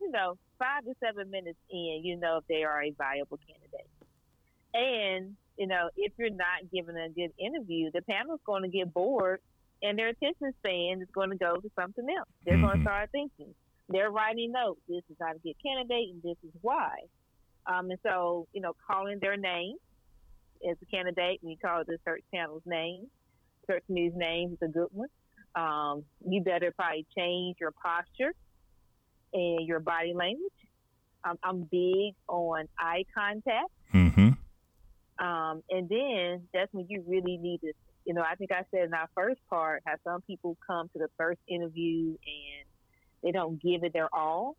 [0.00, 3.88] you know, five to seven minutes in, you know, if they are a viable candidate.
[4.74, 8.92] And, you know, if you're not giving a good interview, the panel's going to get
[8.92, 9.40] bored
[9.82, 12.28] and their attention span is going to go to something else.
[12.44, 12.66] They're mm-hmm.
[12.66, 13.54] going to start thinking.
[13.88, 14.80] They're writing notes.
[14.88, 16.96] This is how to get candidate and this is why.
[17.66, 19.76] Um, and so, you know, calling their name
[20.68, 23.06] as a candidate, we call the search panel's name,
[23.66, 25.08] search news name is a good one.
[25.54, 28.34] Um, you better probably change your posture
[29.32, 30.52] and your body language.
[31.24, 33.70] Um, I'm big on eye contact.
[33.94, 35.24] Mm-hmm.
[35.24, 37.72] Um, and then that's when you really need to
[38.04, 40.98] you know, I think I said in our first part how some people come to
[40.98, 42.66] the first interview and
[43.22, 44.56] they don't give it their all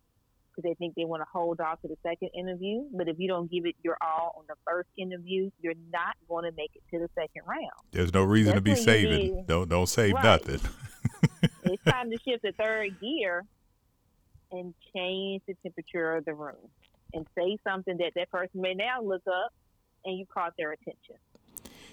[0.56, 2.84] because they think they want to hold off to the second interview.
[2.92, 6.44] But if you don't give it your all on the first interview, you're not going
[6.44, 7.60] to make it to the second round.
[7.92, 9.44] There's no reason That's to be saving.
[9.46, 10.24] Don't don't save right.
[10.24, 10.60] nothing.
[11.64, 13.44] it's time to shift the third gear
[14.52, 16.70] and change the temperature of the room
[17.12, 19.52] and say something that that person may now look up
[20.04, 21.16] and you caught their attention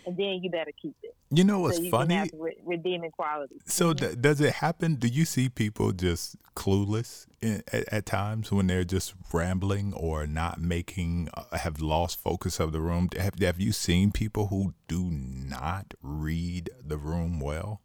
[0.05, 1.15] and then you better keep it.
[1.29, 2.29] You know what's so you funny?
[2.33, 3.55] Re- redeeming quality.
[3.65, 4.21] So mm-hmm.
[4.21, 4.95] does it happen?
[4.95, 10.27] Do you see people just clueless in, at, at, times when they're just rambling or
[10.27, 13.09] not making, uh, have lost focus of the room?
[13.17, 17.81] Have, have you seen people who do not read the room well?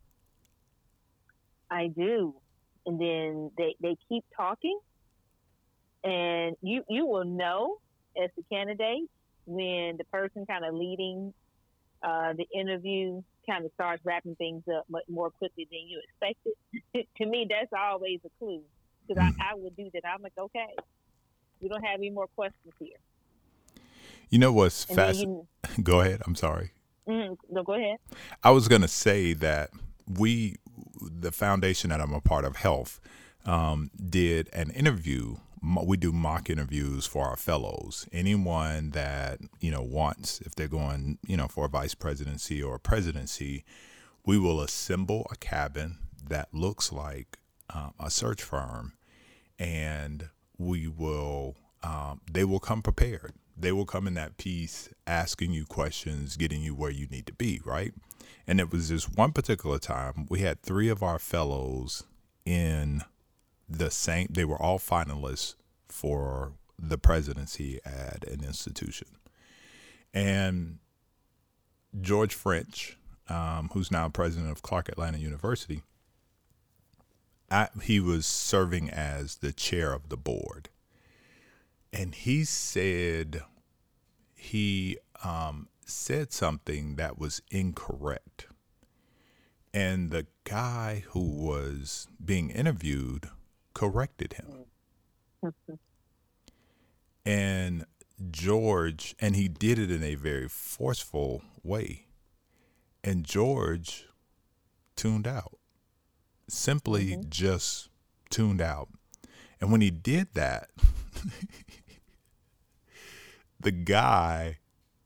[1.71, 2.35] I do,
[2.87, 4.79] and then they they keep talking,
[6.03, 7.77] and you you will know
[8.23, 9.09] as the candidate
[9.45, 11.33] when the person kind of leading
[12.03, 17.07] uh, the interview kind of starts wrapping things up much more quickly than you expected.
[17.17, 18.63] to me, that's always a clue
[19.07, 19.35] because mm.
[19.41, 20.03] I, I would do that.
[20.07, 20.75] I'm like, okay,
[21.61, 22.99] we don't have any more questions here.
[24.31, 25.25] You know what's fast?
[25.83, 26.21] go ahead.
[26.27, 26.73] I'm sorry.
[27.09, 27.97] Mm, no, go ahead.
[28.45, 29.71] I was going to say that
[30.07, 30.57] we,
[31.01, 33.01] the foundation that I'm a part of, HELF,
[33.47, 35.37] um, did an interview
[35.85, 38.07] we do mock interviews for our fellows.
[38.13, 42.77] Anyone that you know wants, if they're going, you know, for a vice presidency or
[42.77, 43.65] a presidency,
[44.25, 47.39] we will assemble a cabin that looks like
[47.75, 48.95] um, a search firm,
[49.59, 51.57] and we will.
[51.83, 53.35] Um, they will come prepared.
[53.57, 57.33] They will come in that piece asking you questions, getting you where you need to
[57.33, 57.93] be, right?
[58.47, 62.05] And it was this one particular time we had three of our fellows
[62.45, 63.03] in
[63.69, 65.55] the same they were all finalists
[65.89, 69.09] for the presidency at an institution.
[70.15, 70.79] And
[72.01, 75.83] george french um, who's now president of clark atlanta university
[77.83, 80.69] he was serving as the chair of the board.
[81.93, 83.43] And he said
[84.35, 88.47] he um, said something that was incorrect.
[89.73, 93.31] And the guy who was being interviewed
[93.79, 94.65] corrected him.
[95.45, 95.75] Mm-hmm.
[97.25, 97.85] and
[98.33, 102.07] George, and he did it in a very forceful way.
[103.05, 104.07] And George
[104.97, 105.57] tuned out,
[106.49, 107.29] simply mm-hmm.
[107.29, 107.89] just
[108.31, 108.89] tuned out.
[109.61, 110.71] And when he did that,
[113.61, 114.59] the guy,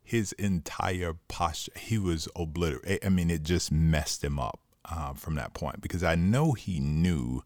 [0.02, 3.04] his entire posture, he was obliterated.
[3.04, 6.80] I mean, it just messed him up uh, from that point because I know he
[6.80, 7.42] knew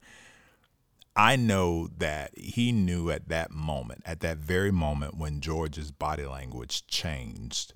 [1.16, 6.26] I know that he knew at that moment, at that very moment when George's body
[6.26, 7.72] language changed,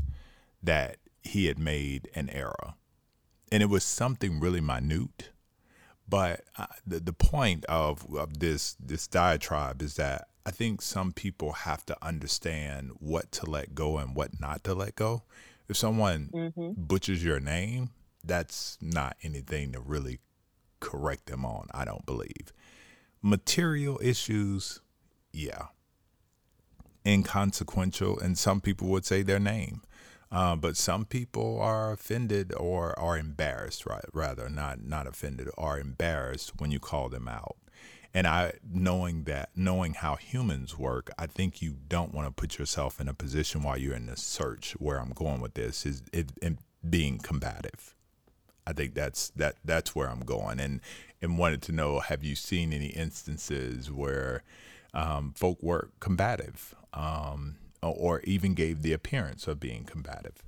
[0.63, 2.75] that he had made an error.
[3.51, 5.31] And it was something really minute.
[6.09, 11.13] But uh, the, the point of, of this, this diatribe is that I think some
[11.13, 15.23] people have to understand what to let go and what not to let go.
[15.69, 16.73] If someone mm-hmm.
[16.77, 17.91] butchers your name,
[18.25, 20.19] that's not anything to really
[20.81, 22.53] correct them on, I don't believe.
[23.23, 24.81] Material issues,
[25.33, 25.67] yeah.
[27.07, 29.83] Inconsequential, and some people would say their name.
[30.33, 34.05] Uh, but some people are offended or are embarrassed, right?
[34.13, 37.57] Rather, not not offended, are embarrassed when you call them out.
[38.15, 42.59] And I, knowing that, knowing how humans work, I think you don't want to put
[42.59, 44.73] yourself in a position while you're in the search.
[44.79, 47.95] Where I'm going with this is it, it being combative.
[48.71, 50.81] I think that's that that's where I'm going, and
[51.21, 54.45] and wanted to know: Have you seen any instances where
[54.95, 60.45] um, folk were combative, um, or even gave the appearance of being combative?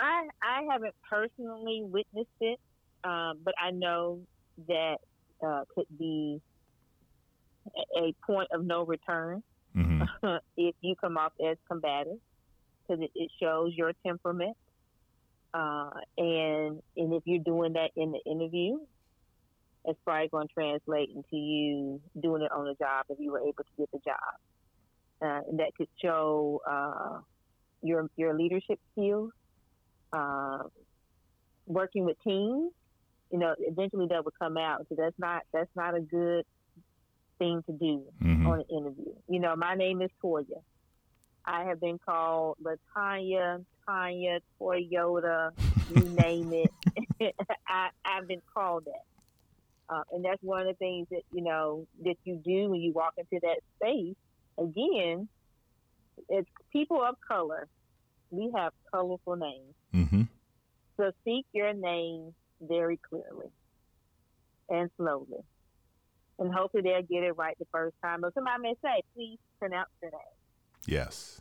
[0.00, 2.58] I I haven't personally witnessed it,
[3.04, 4.18] um, but I know
[4.66, 4.96] that
[5.46, 6.40] uh, could be
[7.96, 9.44] a point of no return
[9.76, 10.02] mm-hmm.
[10.56, 12.18] if you come off as combative
[12.82, 14.56] because it, it shows your temperament
[15.54, 18.78] uh, and and if you're doing that in the interview,
[19.84, 23.40] it's probably going to translate into you doing it on the job if you were
[23.40, 24.16] able to get the job.
[25.20, 27.20] Uh, and that could show uh,
[27.82, 29.32] your your leadership skills,
[30.12, 30.58] uh,
[31.66, 32.72] working with teams.
[33.30, 34.86] You know, eventually that would come out.
[34.88, 36.44] So that's not that's not a good
[37.38, 38.46] thing to do mm-hmm.
[38.46, 39.12] on an interview.
[39.28, 40.44] You know, my name is Toya.
[41.48, 45.50] I have been called Latanya, Tanya, Toyota,
[45.88, 47.34] you name it.
[47.66, 49.94] I, I've been called that.
[49.94, 52.92] Uh, and that's one of the things that, you know, that you do when you
[52.92, 54.14] walk into that space.
[54.58, 55.26] Again,
[56.28, 57.66] it's people of color
[58.30, 59.74] we have colorful names.
[59.94, 60.22] Mm-hmm.
[60.98, 63.50] So speak your name very clearly
[64.68, 65.40] and slowly.
[66.38, 68.20] And hopefully they'll get it right the first time.
[68.20, 70.37] But somebody may say, please pronounce your name.
[70.86, 71.40] Yes.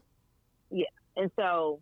[0.70, 0.86] Yeah.
[1.16, 1.80] And so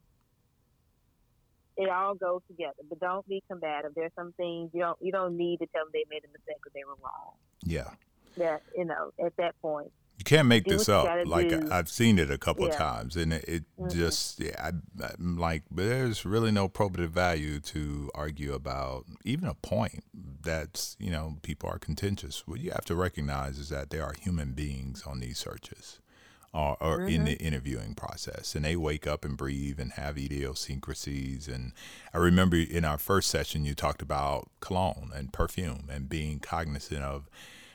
[1.77, 2.73] it all goes together.
[2.87, 3.91] But don't be combative.
[3.95, 6.65] There's some things you don't you don't need to tell them they made a mistake
[6.65, 7.33] or they were wrong.
[7.63, 7.89] Yeah.
[8.37, 9.91] That you know, at that point.
[10.17, 11.05] You can't make this up.
[11.25, 11.67] Like do.
[11.69, 13.93] I've seen it a couple of times, and it, it Mhm.
[13.93, 14.71] just yeah, I,
[15.19, 20.05] I'm like there's really no probative value to argue about even a point
[20.41, 22.47] that's you know people are contentious.
[22.47, 25.99] What you have to recognize is that there are human beings on these searches,
[26.55, 31.49] or, or in the interviewing process, and they wake up and breathe and have idiosyncrasies.
[31.49, 31.73] And
[32.13, 37.03] I remember in our first session you talked about cologne and perfume and being cognizant
[37.03, 37.29] of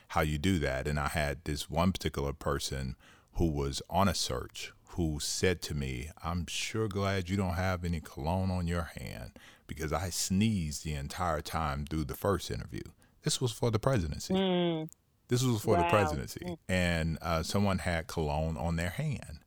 [0.09, 0.87] how you do that.
[0.87, 2.95] And I had this one particular person
[3.33, 7.85] who was on a search who said to me, I'm sure glad you don't have
[7.85, 9.33] any cologne on your hand
[9.67, 12.81] because I sneezed the entire time through the first interview.
[13.23, 14.33] This was for the presidency.
[14.33, 14.89] Mm,
[15.31, 19.39] This was for the presidency, and uh, someone had cologne on their hand.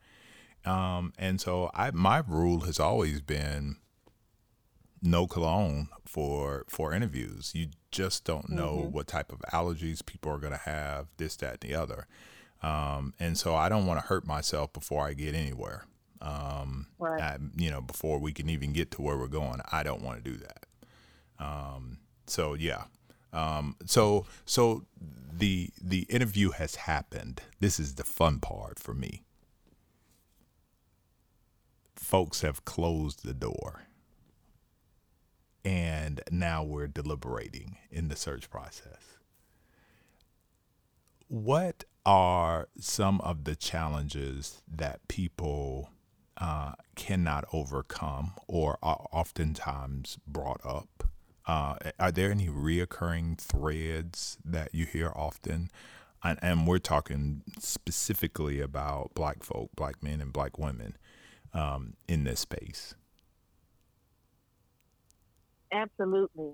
[0.65, 3.77] Um, and so I, my rule has always been
[5.03, 7.53] no cologne for for interviews.
[7.55, 11.59] You just don't know what type of allergies people are going to have, this, that,
[11.63, 12.07] and the other.
[12.63, 15.85] Um, and so I don't want to hurt myself before I get anywhere.
[16.23, 17.21] Um, Right.
[17.23, 20.25] I- you know, before we can even get to where we're going, I don't want
[20.25, 20.65] to do that.
[21.39, 22.85] Um, so yeah.
[23.35, 24.87] Um, so so
[25.37, 27.43] the the interview has happened.
[27.61, 29.23] This is the fun part for me.
[31.97, 33.83] Folks have closed the door.
[35.65, 39.17] And now we're deliberating in the search process.
[41.29, 45.91] What are some of the challenges that people
[46.37, 51.05] uh, cannot overcome or are oftentimes brought up?
[51.47, 55.71] Uh, are there any reoccurring threads that you hear often?
[56.23, 60.97] And, and we're talking specifically about black folk, black men, and black women
[61.53, 62.95] um, in this space.
[65.75, 66.53] absolutely.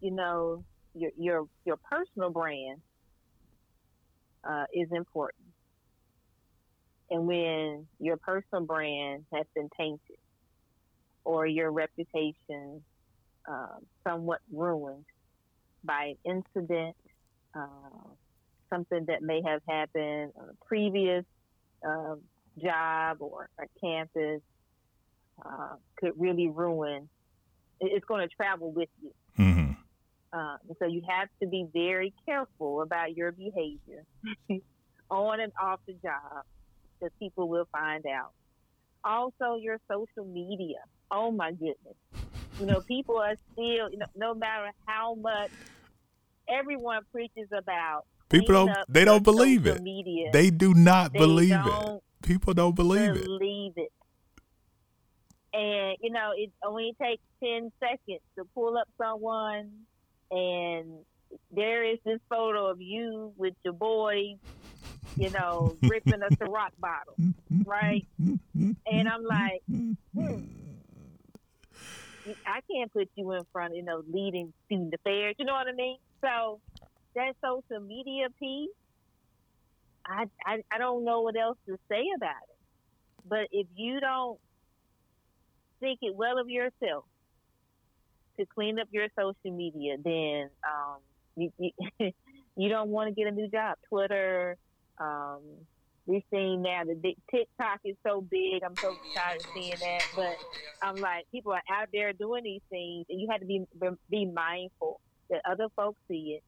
[0.00, 2.80] You know, your your your personal brand
[4.48, 5.44] uh, is important.
[7.10, 10.16] And when your personal brand has been tainted
[11.24, 12.82] or your reputation
[13.48, 15.04] um, somewhat ruined
[15.84, 16.96] by an incident,
[17.54, 18.08] uh,
[18.72, 21.24] something that may have happened on a previous
[21.86, 22.14] uh,
[22.62, 24.40] job or a campus,
[25.44, 27.08] uh, could really ruin.
[27.80, 29.12] It's going to travel with you.
[29.38, 29.72] Mm-hmm.
[30.32, 34.04] Uh, so you have to be very careful about your behavior
[35.10, 36.44] on and off the job
[36.98, 38.32] because people will find out.
[39.02, 40.78] Also, your social media.
[41.10, 41.96] Oh my goodness.
[42.60, 45.50] You know, people are still, you know, no matter how much
[46.46, 48.04] everyone preaches about.
[48.28, 49.80] People don't- they don't believe it.
[49.82, 50.30] Media.
[50.30, 52.02] They do not They believe it.
[52.22, 53.24] People don't believe it.
[53.24, 53.90] believe it.
[55.54, 59.86] And you know, it only takes ten seconds to pull up someone,
[60.30, 61.04] and
[61.50, 64.36] there is this photo of you with your boys,
[65.16, 67.16] you know, gripping a Ciroc bottle,
[67.64, 68.06] right?
[68.86, 70.44] And I'm like, hmm,
[72.46, 75.34] I can't put you in front, you know, leading student affairs.
[75.38, 75.98] You know what I mean?
[76.20, 76.60] So
[77.14, 78.70] that social media piece,
[80.06, 82.56] I, I, I don't know what else to say about it.
[83.28, 84.38] But if you don't
[85.80, 87.04] think it well of yourself
[88.38, 90.98] to clean up your social media, then um,
[91.36, 91.70] you, you,
[92.56, 93.76] you don't want to get a new job.
[93.88, 94.56] Twitter,
[94.98, 95.40] um,
[96.10, 98.64] we're seen now that the TikTok is so big.
[98.64, 100.02] I'm so tired of seeing that.
[100.16, 100.36] But
[100.82, 103.64] I'm like, people are out there doing these things, and you have to be
[104.10, 106.42] be mindful that other folks see it,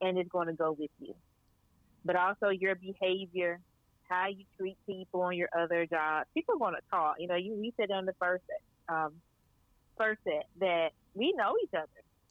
[0.00, 1.14] and it's going to go with you.
[2.04, 3.58] But also your behavior,
[4.08, 6.28] how you treat people on your other jobs.
[6.32, 7.16] People are going to talk.
[7.18, 8.44] You know, you we said on the first
[8.88, 9.12] um,
[9.98, 11.88] first set that we know each other.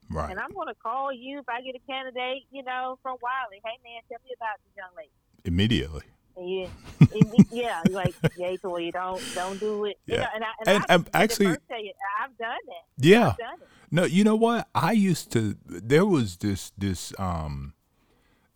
[0.10, 0.30] Right.
[0.32, 3.60] And I'm going to call you if I get a candidate, you know, from Wiley.
[3.65, 5.12] Hey, man, tell me about this young lady.
[5.43, 6.04] Immediately.
[6.39, 6.67] You,
[7.52, 10.00] yeah, like, yeah, so you don't, don't do it.
[10.05, 10.22] You Yeah.
[10.22, 11.58] know, and I, and, And- I, actually- you,
[12.24, 12.84] I've done that.
[12.97, 13.30] Yeah.
[13.30, 13.68] I've done it.
[13.91, 14.68] No, you know what?
[14.74, 15.55] I used to.
[15.68, 17.74] There was this this um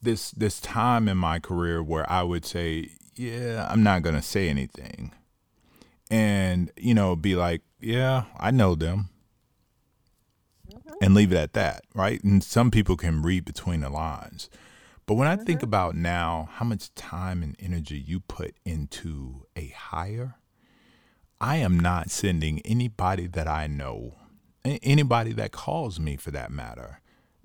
[0.02, 4.50] this this time in my career where I would say, "Yeah, I'm not gonna say
[4.50, 5.14] anything,"
[6.10, 9.10] and you know, be like, "Yeah, I know them,"
[11.02, 12.24] and leave it at that, right?
[12.24, 14.50] And some people can read between the lines.
[15.08, 19.68] But when I think about now how much time and energy you put into a
[19.70, 20.36] hire,
[21.40, 24.16] I am not sending anybody that I know,
[24.66, 27.00] anybody that calls me for that matter,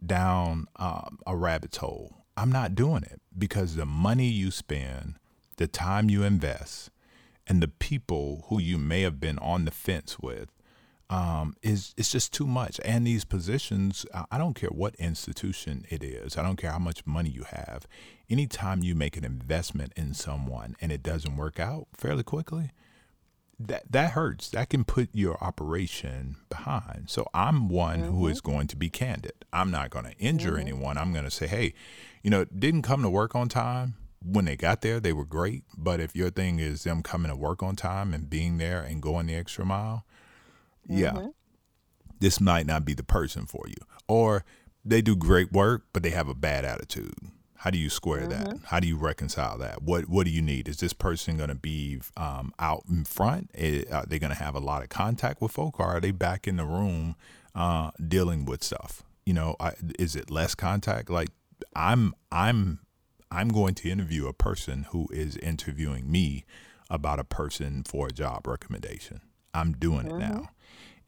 [0.04, 2.24] down um, a rabbit hole.
[2.36, 5.14] I'm not doing it because the money you spend,
[5.56, 6.90] the time you invest,
[7.46, 10.48] and the people who you may have been on the fence with
[11.12, 12.80] um, is it's just too much.
[12.86, 17.06] And these positions, I don't care what institution it is, I don't care how much
[17.06, 17.86] money you have.
[18.30, 22.70] Anytime you make an investment in someone and it doesn't work out fairly quickly,
[23.60, 24.48] that that hurts.
[24.48, 27.10] That can put your operation behind.
[27.10, 28.10] So I'm one mm-hmm.
[28.10, 29.44] who is going to be candid.
[29.52, 30.60] I'm not going to injure mm-hmm.
[30.60, 30.96] anyone.
[30.96, 31.74] I'm going to say, hey,
[32.22, 33.96] you know, didn't come to work on time.
[34.24, 35.64] When they got there, they were great.
[35.76, 39.02] But if your thing is them coming to work on time and being there and
[39.02, 40.06] going the extra mile,
[40.88, 40.98] mm-hmm.
[40.98, 41.28] yeah,
[42.20, 43.76] this might not be the person for you.
[44.08, 44.44] Or
[44.84, 47.14] they do great work, but they have a bad attitude.
[47.56, 48.44] How do you square mm-hmm.
[48.44, 48.58] that?
[48.66, 49.82] How do you reconcile that?
[49.82, 50.68] What What do you need?
[50.68, 53.50] Is this person going to be um, out in front?
[53.54, 56.48] Are they going to have a lot of contact with folk, or are they back
[56.48, 57.14] in the room
[57.54, 59.04] uh, dealing with stuff?
[59.24, 61.08] You know, I, is it less contact?
[61.08, 61.28] Like
[61.76, 62.80] I'm I'm
[63.30, 66.44] I'm going to interview a person who is interviewing me
[66.90, 69.20] about a person for a job recommendation.
[69.54, 70.20] I'm doing mm-hmm.
[70.20, 70.48] it now.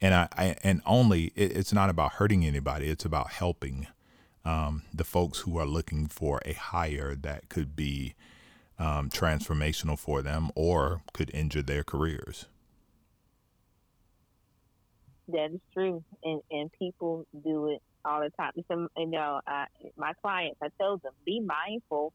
[0.01, 3.87] And I, I and only it, it's not about hurting anybody, it's about helping
[4.43, 8.15] um, the folks who are looking for a hire that could be
[8.77, 12.45] um, transformational for them or could injure their careers.
[15.27, 18.51] That is true, and and people do it all the time.
[18.67, 19.65] So, you know, I,
[19.97, 22.13] my clients, I tell them, be mindful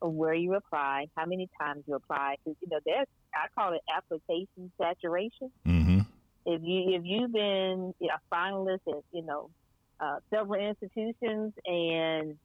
[0.00, 3.72] of where you apply, how many times you apply, because you know, there's I call
[3.72, 5.50] it application saturation.
[5.66, 6.00] Mm-hmm.
[6.44, 9.50] If you if you've been a finalist at you know
[10.00, 12.36] uh, several institutions and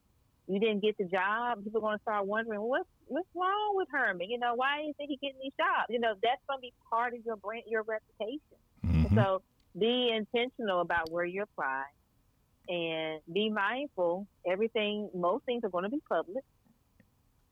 [0.47, 3.87] you didn't get the job, people are going to start wondering what's what's wrong with
[3.91, 4.29] Herman.
[4.29, 5.87] You know, why isn't he getting these jobs?
[5.89, 8.39] You know, that's going to be part of your brand, your reputation.
[8.85, 9.15] Mm-hmm.
[9.15, 9.41] So
[9.77, 11.83] be intentional about where you apply
[12.69, 14.27] and be mindful.
[14.45, 16.43] Everything, most things are going to be public,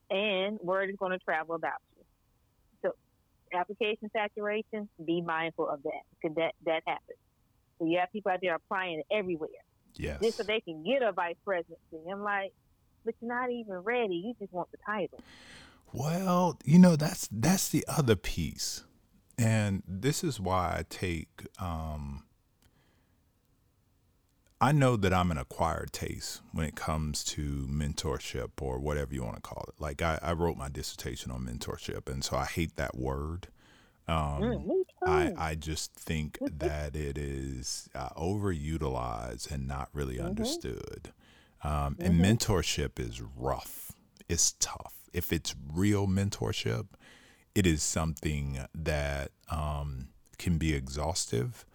[0.09, 1.94] and word is going to travel about you.
[3.55, 7.17] Application saturation, be mindful of that because that that happens.
[7.79, 9.49] So you have people out there applying everywhere,
[9.95, 12.09] yes, just so they can get a vice presidency.
[12.11, 12.53] I'm like,
[13.03, 14.15] but you're not even ready.
[14.15, 15.19] You just want the title.
[15.93, 18.83] Well, you know that's that's the other piece,
[19.37, 21.47] and this is why I take.
[21.59, 22.24] Um,
[24.65, 29.21] I know that I'm an acquired taste when it comes to mentorship or whatever you
[29.21, 29.79] want to call it.
[29.79, 33.49] Like I, I wrote my dissertation on mentorship, and so I hate that word.
[34.07, 40.29] Um, mm, I I just think that it is uh, overutilized and not really mm-hmm.
[40.29, 41.13] understood.
[41.63, 42.25] Um, and mm-hmm.
[42.25, 43.91] mentorship is rough.
[44.27, 44.95] It's tough.
[45.13, 46.87] If it's real mentorship,
[47.53, 50.07] it is something that um,
[50.39, 51.67] can be exhaustive.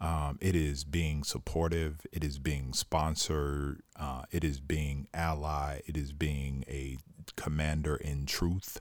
[0.00, 2.06] Um, it is being supportive.
[2.12, 3.80] It is being sponsored.
[3.98, 5.80] Uh, it is being ally.
[5.86, 6.98] It is being a
[7.36, 8.80] commander in truth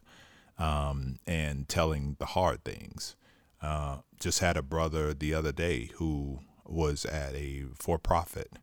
[0.58, 3.16] um, and telling the hard things.
[3.62, 8.54] Uh, just had a brother the other day who was at a for profit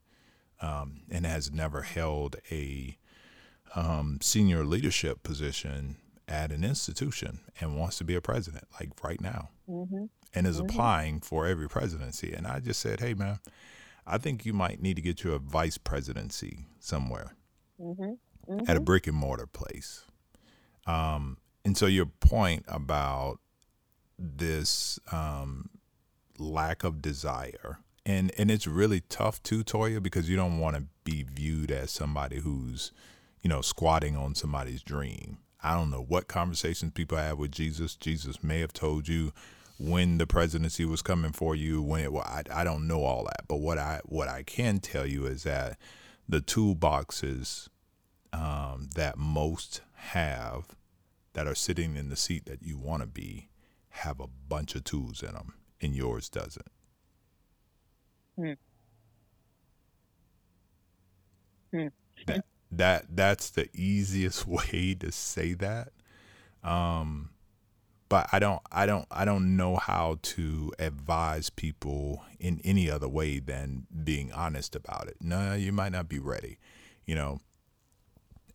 [0.61, 2.97] um, and has never held a
[3.75, 5.97] um, senior leadership position
[6.29, 10.05] at an institution and wants to be a president, like right now, mm-hmm.
[10.35, 10.67] And is mm-hmm.
[10.67, 12.33] applying for every presidency.
[12.33, 13.39] And I just said, hey, man,
[14.07, 17.35] I think you might need to get you a vice presidency somewhere
[17.81, 18.13] mm-hmm.
[18.61, 18.85] at a mm-hmm.
[18.85, 20.05] brick and mortar place.
[20.87, 23.39] Um, and so your point about
[24.19, 25.71] this um,
[26.39, 30.85] lack of desire and and it's really tough too, Toya, because you don't want to
[31.05, 32.93] be viewed as somebody who's,
[33.43, 35.39] you know, squatting on somebody's dream.
[35.63, 37.95] I don't know what conversations people have with Jesus.
[37.95, 39.33] Jesus may have told you
[39.83, 41.83] when the presidency was coming for you.
[41.83, 44.79] When it, well, I I don't know all that, but what I what I can
[44.79, 45.79] tell you is that
[46.29, 47.69] the toolboxes
[48.33, 50.77] um, that most have
[51.33, 53.49] that are sitting in the seat that you want to be
[53.91, 56.69] have a bunch of tools in them, and yours doesn't.
[58.37, 58.53] Hmm.
[61.73, 61.87] Hmm.
[62.27, 65.89] That, that that's the easiest way to say that.
[66.63, 67.31] Um,
[68.13, 73.09] but I don't I don't I don't know how to advise people in any other
[73.09, 75.17] way than being honest about it.
[75.23, 76.59] No, you might not be ready,
[77.07, 77.41] you know.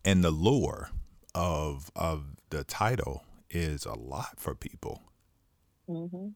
[0.04, 0.90] And the lure
[1.34, 5.02] of of the title is a lot for people.
[5.90, 6.28] Mm-hmm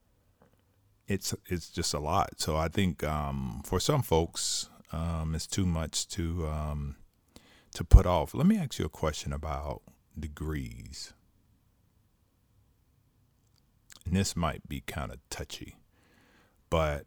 [1.07, 2.41] it's it's just a lot.
[2.41, 6.97] So I think um, for some folks, um, it's too much to um,
[7.75, 8.35] to put off.
[8.35, 9.83] Let me ask you a question about
[10.19, 11.13] degrees.
[14.05, 15.77] And this might be kind of touchy,
[16.71, 17.07] but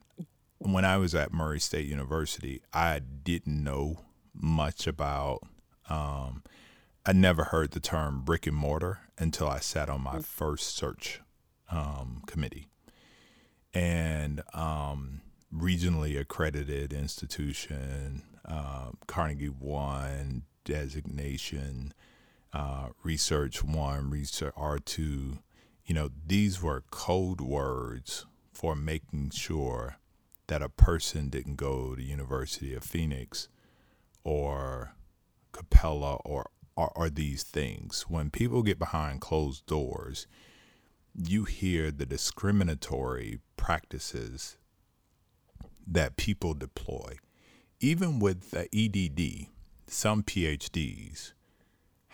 [0.60, 4.00] when I was at Murray State University, I didn't know
[4.34, 5.42] much about.
[5.90, 6.44] Um,
[7.06, 11.22] I never heard the term brick and mortar until I sat on my first search
[11.70, 12.70] um, committee,
[13.74, 15.22] and um,
[15.54, 21.94] regionally accredited institution, uh, Carnegie One designation,
[22.54, 25.40] uh, Research One, Research R two.
[25.86, 29.98] You know, these were code words for making sure
[30.48, 33.50] that a person didn't go to University of Phoenix
[34.24, 34.96] or
[35.52, 38.06] Capella or, or, or these things.
[38.08, 40.26] When people get behind closed doors,
[41.16, 44.58] you hear the discriminatory practices
[45.88, 47.18] that people deploy.
[47.80, 49.50] Even with the EDD,
[49.88, 51.34] some PhDs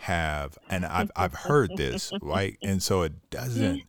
[0.02, 2.56] have, and I've, I've heard this, right?
[2.62, 3.82] And so it doesn't,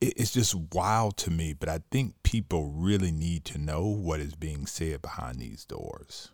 [0.00, 4.34] it's just wild to me, but I think people really need to know what is
[4.34, 6.32] being said behind these doors.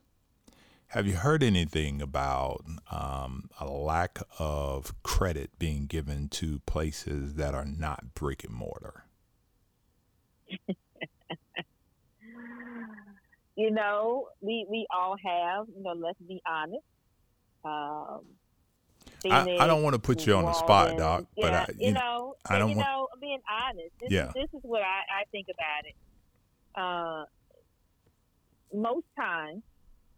[0.92, 7.54] Have you heard anything about um, a lack of credit being given to places that
[7.54, 9.04] are not brick and mortar?
[13.54, 15.66] you know, we we all have.
[15.76, 16.82] You know, let's be honest.
[17.66, 18.20] Um,
[19.24, 21.88] I, I, don't want to put you on the spot, Doc, yeah, but I, you,
[21.88, 23.90] you know, I don't you want, know, being honest.
[24.00, 24.28] This yeah.
[24.28, 25.94] Is, this is what I, I think about it.
[26.74, 27.24] Uh,
[28.74, 29.62] most times,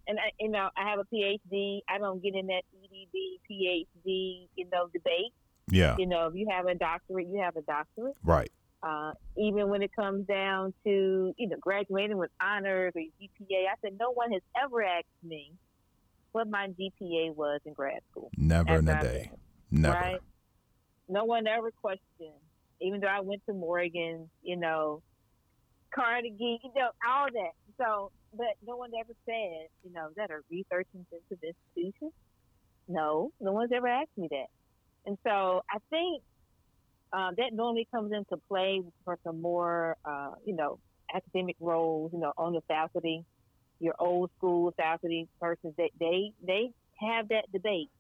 [0.07, 1.80] and I, you know, I have a PhD.
[1.88, 5.32] I don't get in that EDD, PhD, you know, debate.
[5.70, 5.96] Yeah.
[5.98, 8.16] You know, if you have a doctorate, you have a doctorate.
[8.24, 8.51] Right.
[8.82, 13.74] Uh, even when it comes down to you know graduating with honors or GPA, I
[13.82, 15.53] said no one has ever asked me
[16.33, 18.31] what my GPA was in grad school.
[18.37, 19.31] Never in a day.
[19.70, 19.95] Never.
[19.95, 20.20] Right?
[21.09, 22.41] No one ever questioned.
[22.81, 25.03] Even though I went to Morgan, you know,
[25.95, 27.53] Carnegie, you know, all that.
[27.78, 32.11] So, but no one ever said, you know, that a research intensive institution?
[32.89, 34.47] No, no one's ever asked me that.
[35.07, 36.22] And so I think
[37.12, 40.78] um, that normally comes into play for some more, uh, you know,
[41.14, 43.24] academic roles, you know, on the faculty
[43.81, 46.70] your old school faculty persons that they they
[47.01, 47.91] have that debate.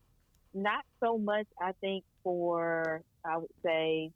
[0.52, 4.10] Not so much, I think, for I would say,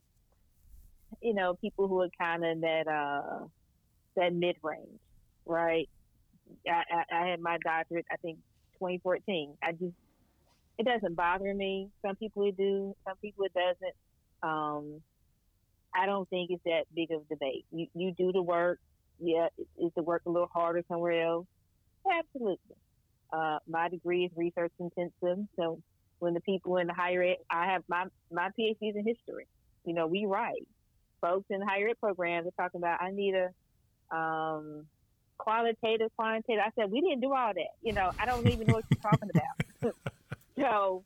[1.23, 3.47] you know, people who are kind of that uh,
[4.17, 5.01] that mid range,
[5.47, 5.89] right?
[6.69, 8.39] I, I, I had my doctorate, I think,
[8.75, 9.57] 2014.
[9.63, 9.95] I just
[10.79, 11.89] it doesn't bother me.
[12.05, 13.95] Some people it do, some people it doesn't.
[14.43, 15.01] Um,
[15.95, 17.65] I don't think it's that big of a debate.
[17.71, 18.81] You you do the work.
[19.21, 19.47] Yeah,
[19.79, 21.47] is the work a little harder somewhere else?
[22.11, 22.77] Absolutely.
[23.33, 25.45] Uh, my degree is research intensive.
[25.57, 25.81] So
[26.19, 29.47] when the people in the higher ed, I have my, my PhD is in history.
[29.85, 30.67] You know, we write.
[31.21, 34.87] Folks in higher ed programs are talking about, I need a um,
[35.39, 36.63] qualitative, quantitative.
[36.65, 37.75] I said, we didn't do all that.
[37.83, 39.95] You know, I don't even know what you're talking about.
[40.59, 41.05] so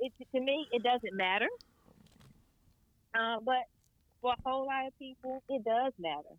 [0.00, 1.48] it, to me, it doesn't matter.
[3.14, 3.64] Uh, but
[4.20, 6.34] for a whole lot of people, it does matter.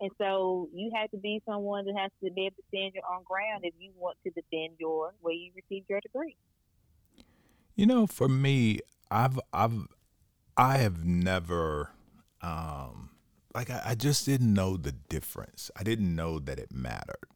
[0.00, 3.04] And so you have to be someone that has to be able to stand your
[3.12, 6.36] own ground if you want to defend your where you received your degree.
[7.76, 8.80] You know, for me,
[9.10, 9.86] I've I've
[10.56, 11.90] I have never
[12.40, 13.10] um
[13.54, 15.70] like I, I just didn't know the difference.
[15.76, 17.28] I didn't know that it mattered.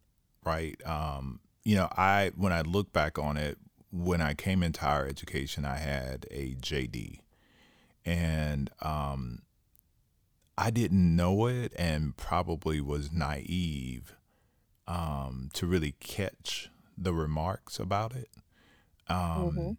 [0.45, 0.81] Right.
[0.87, 3.59] Um, you know, I when I look back on it,
[3.91, 7.21] when I came into higher education, I had a JD.
[8.05, 9.41] And um
[10.61, 14.17] I didn't know it and probably was naive
[14.89, 18.29] um, to really catch the remarks about it.
[19.07, 19.71] Um, mm-hmm.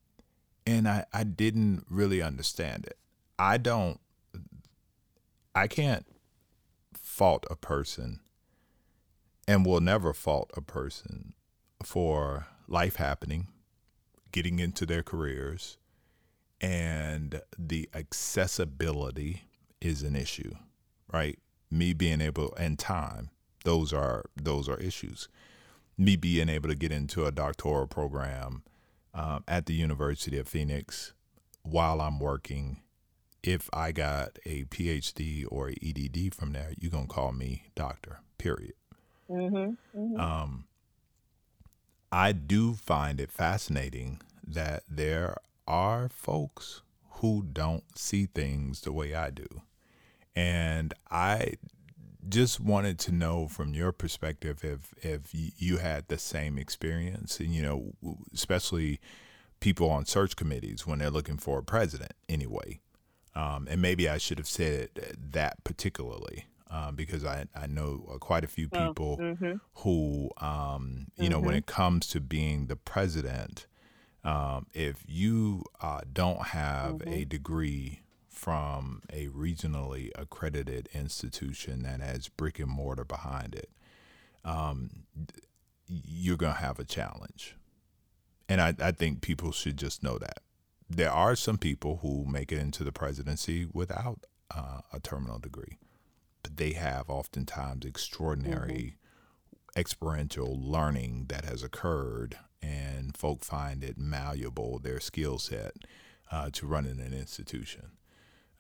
[0.66, 2.98] And I, I didn't really understand it.
[3.38, 4.00] I don't,
[5.54, 6.06] I can't
[6.94, 8.22] fault a person
[9.50, 11.34] and will never fault a person
[11.84, 13.48] for life happening,
[14.32, 15.78] getting into their careers,
[16.62, 19.44] and the accessibility
[19.82, 20.56] is an issue
[21.12, 21.40] right?
[21.72, 23.30] Me being able and time,
[23.64, 25.28] those are those are issues.
[25.98, 28.64] Me being able to get into a doctoral program
[29.14, 31.14] um, at the University of Phoenix
[31.64, 32.82] while I'm working.
[33.42, 38.20] If I got a PhD or a EDD from there, you're gonna call me doctor.
[38.38, 38.74] Period.
[39.30, 40.20] Mm-hmm, mm-hmm.
[40.20, 40.66] Um,
[42.12, 45.38] I do find it fascinating that there
[45.68, 46.82] are folks
[47.20, 49.46] who don't see things the way I do.
[50.40, 51.56] And I
[52.30, 57.50] just wanted to know from your perspective if if you had the same experience, and
[57.50, 57.92] you know,
[58.34, 59.02] especially
[59.60, 62.80] people on search committees when they're looking for a president, anyway.
[63.36, 68.46] Um, and maybe I should have said that particularly um, because I, I know quite
[68.46, 69.54] a few oh, people oh, mm-hmm.
[69.76, 71.32] who, um, you mm-hmm.
[71.32, 71.58] know, when mm-hmm.
[71.58, 73.68] it comes to being the president,
[74.24, 77.14] um, if you uh, don't have mm-hmm.
[77.14, 78.02] a degree
[78.40, 83.70] from a regionally accredited institution that has brick and mortar behind it,
[84.46, 84.90] um,
[85.88, 87.56] you're going to have a challenge.
[88.48, 90.40] And I, I think people should just know that.
[90.90, 95.78] There are some people who make it into the presidency without uh, a terminal degree
[96.44, 99.80] but they have oftentimes extraordinary mm-hmm.
[99.80, 105.74] experiential learning that has occurred, and folk find it malleable, their skill set,
[106.32, 107.92] uh, to run in an institution.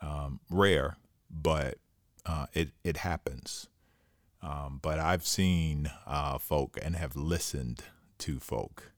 [0.01, 0.97] Um, rare,
[1.29, 1.77] but
[2.25, 3.67] uh, it, it happens.
[4.41, 7.83] Um, but I've seen uh, folk and have listened
[8.19, 8.91] to folk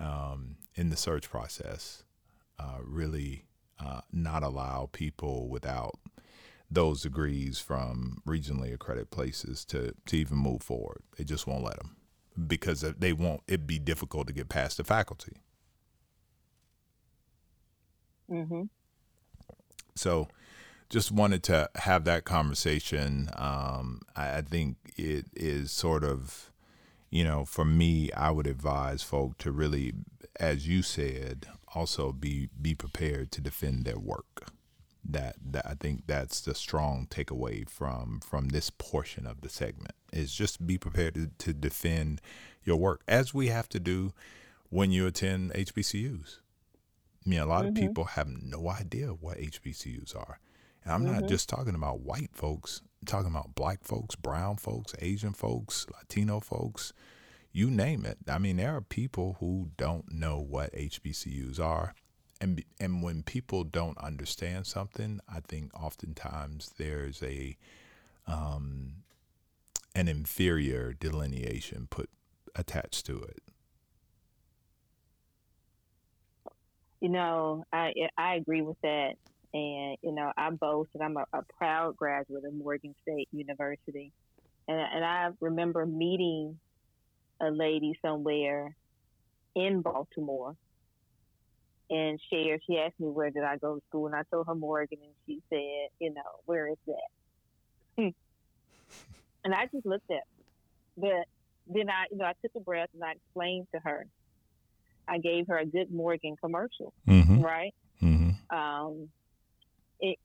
[0.00, 2.02] um, in the search process
[2.58, 3.44] uh, really
[3.78, 5.98] uh, not allow people without
[6.70, 11.02] those degrees from regionally accredited places to, to even move forward.
[11.16, 11.96] They just won't let them
[12.46, 13.42] because they won't.
[13.46, 15.36] It'd be difficult to get past the faculty.
[18.30, 18.62] Mm-hmm.
[19.94, 20.28] So,
[20.88, 23.30] just wanted to have that conversation.
[23.36, 26.50] Um, I, I think it is sort of,
[27.10, 29.94] you know, for me, I would advise folk to really,
[30.38, 34.52] as you said, also be be prepared to defend their work
[35.04, 39.94] that, that I think that's the strong takeaway from from this portion of the segment
[40.12, 42.20] is just be prepared to, to defend
[42.64, 44.12] your work as we have to do
[44.68, 46.38] when you attend HBCUs.
[47.24, 47.68] I mean, a lot mm-hmm.
[47.68, 50.38] of people have no idea what HBCUs are.
[50.84, 51.20] And I'm mm-hmm.
[51.20, 55.86] not just talking about white folks, I'm talking about black folks, brown folks, Asian folks,
[55.92, 56.92] Latino folks,
[57.52, 58.18] you name it.
[58.28, 61.94] I mean, there are people who don't know what HBCUs are
[62.42, 67.56] and and when people don't understand something, I think oftentimes there's a
[68.26, 69.04] um,
[69.94, 72.10] an inferior delineation put
[72.56, 73.42] attached to it.
[77.02, 79.14] You know, I I agree with that,
[79.52, 84.12] and you know, I boast that I'm a, a proud graduate of Morgan State University,
[84.68, 86.60] and and I remember meeting
[87.40, 88.76] a lady somewhere
[89.56, 90.54] in Baltimore
[91.90, 92.60] and shared.
[92.70, 95.14] She asked me where did I go to school, and I told her Morgan, and
[95.26, 98.12] she said, you know, where is that?
[99.44, 100.22] And I just looked at,
[100.96, 101.26] but
[101.66, 104.06] then I, you know, I took a breath and I explained to her.
[105.08, 107.40] I gave her a good Morgan commercial, mm-hmm.
[107.40, 107.74] right?
[108.02, 108.56] Mm-hmm.
[108.56, 109.08] Um,
[110.00, 110.18] it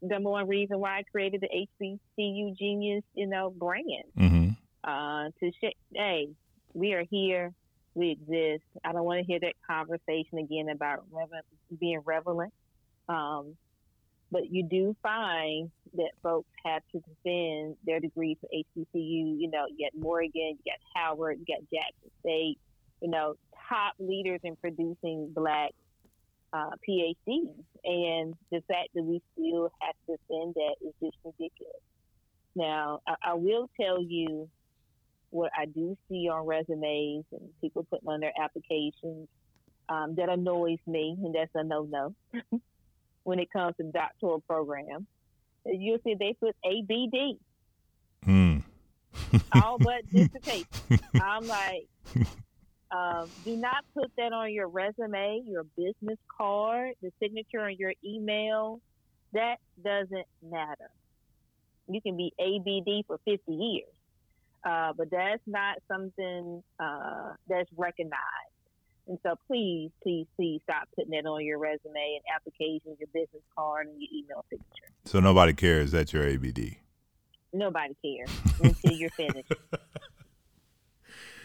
[0.00, 4.50] number one reason why I created the HBCU Genius, you know, brand mm-hmm.
[4.84, 6.28] uh, to say, hey,
[6.74, 7.52] we are here
[7.98, 8.62] we exist.
[8.84, 11.04] I don't want to hear that conversation again about
[11.78, 12.52] being relevant.
[13.08, 13.56] Um,
[14.30, 19.40] but you do find that folks have to defend their degrees for HBCU.
[19.40, 22.58] You know, you got Morgan, you got Howard, you got Jackson State.
[23.00, 23.34] You know,
[23.68, 25.72] top leaders in producing black
[26.52, 31.82] uh, PhDs, and the fact that we still have to defend that is just ridiculous.
[32.54, 34.48] Now, I, I will tell you
[35.30, 39.28] what I do see on resumes and people putting on their applications
[39.88, 42.14] um, that annoys me, and that's a no-no
[43.24, 45.06] when it comes to doctoral programs.
[45.66, 47.38] You'll see they put ABD,
[48.26, 48.62] mm.
[49.52, 50.66] all but dissertation.
[51.22, 51.88] I'm like,
[52.90, 57.92] um, do not put that on your resume, your business card, the signature on your
[58.04, 58.80] email.
[59.32, 60.90] That doesn't matter.
[61.88, 63.88] You can be ABD for 50 years
[64.64, 68.14] uh, but that's not something uh, that's recognized.
[69.06, 73.42] And so please, please, please stop putting that on your resume and applications, your business
[73.56, 74.92] card, and your email signature.
[75.06, 76.76] So nobody cares that you're ABD.
[77.54, 78.30] Nobody cares
[78.62, 79.50] until you're finished.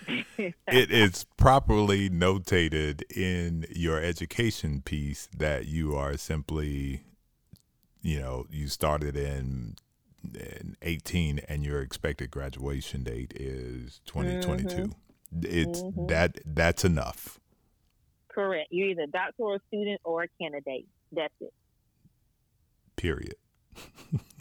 [0.37, 7.03] it is properly notated in your education piece that you are simply,
[8.01, 9.75] you know, you started in
[10.81, 14.91] 18 and your expected graduation date is 2022 mm-hmm.
[15.43, 16.07] it's mm-hmm.
[16.07, 17.39] that that's enough.
[18.29, 18.69] Correct.
[18.71, 20.87] You're either a doctoral student or a candidate.
[21.11, 21.53] That's it.
[22.95, 23.35] Period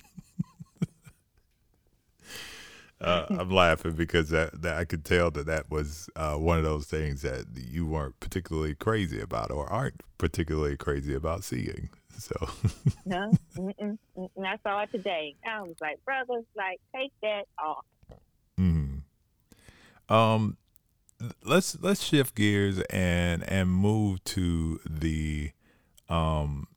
[3.02, 6.64] uh, I'm laughing because that, that I could tell that that was uh, one of
[6.64, 11.90] those things that you weren't particularly crazy about or aren't particularly crazy about seeing.
[12.18, 12.34] So
[13.06, 14.46] no, mm-mm, mm-mm.
[14.46, 15.34] I saw it today.
[15.46, 17.84] I was like, brothers, like take that off.
[18.56, 18.98] Hmm.
[20.08, 20.56] Um,
[21.44, 25.52] let's let's shift gears and and move to the
[26.08, 26.68] um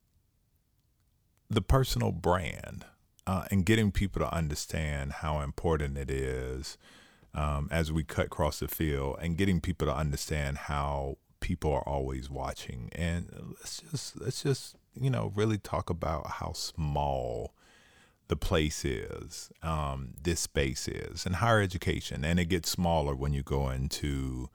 [1.49, 2.85] the personal brand
[3.27, 6.77] uh, and getting people to understand how important it is
[7.33, 11.87] um, as we cut across the field and getting people to understand how people are
[11.87, 12.89] always watching.
[12.93, 17.53] And let's just let's just you know really talk about how small
[18.27, 22.25] the place is, um, this space is, and higher education.
[22.25, 24.49] And it gets smaller when you go into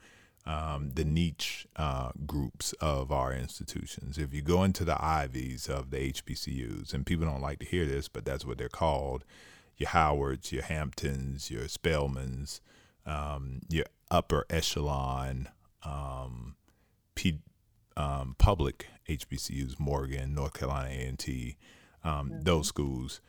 [0.46, 4.18] um, the niche uh, groups of our institutions.
[4.18, 7.84] If you go into the Ivies of the HBCUs, and people don't like to hear
[7.86, 9.24] this, but that's what they're called
[9.76, 12.60] your Howards, your Hamptons, your Spelmans,
[13.06, 15.48] um, your upper echelon
[15.84, 16.56] um,
[17.14, 17.40] P,
[17.96, 21.56] um, public HBCUs, Morgan, North Carolina A&T,
[22.04, 22.42] um, mm-hmm.
[22.42, 23.20] those schools.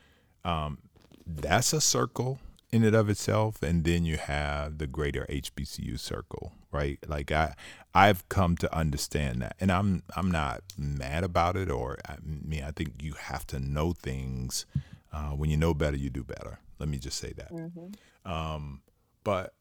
[0.44, 0.80] Um,
[1.26, 2.40] that's a circle
[2.72, 7.00] in and of itself and then you have the greater HBCU circle right?
[7.08, 7.54] Like I
[7.94, 12.64] I've come to understand that and I'm I'm not mad about it or I mean
[12.64, 14.66] I think you have to know things
[15.14, 16.60] uh, when you know better you do better.
[16.80, 17.52] Let me just say that.
[17.52, 18.32] Mm-hmm.
[18.32, 18.82] um,
[19.24, 19.54] but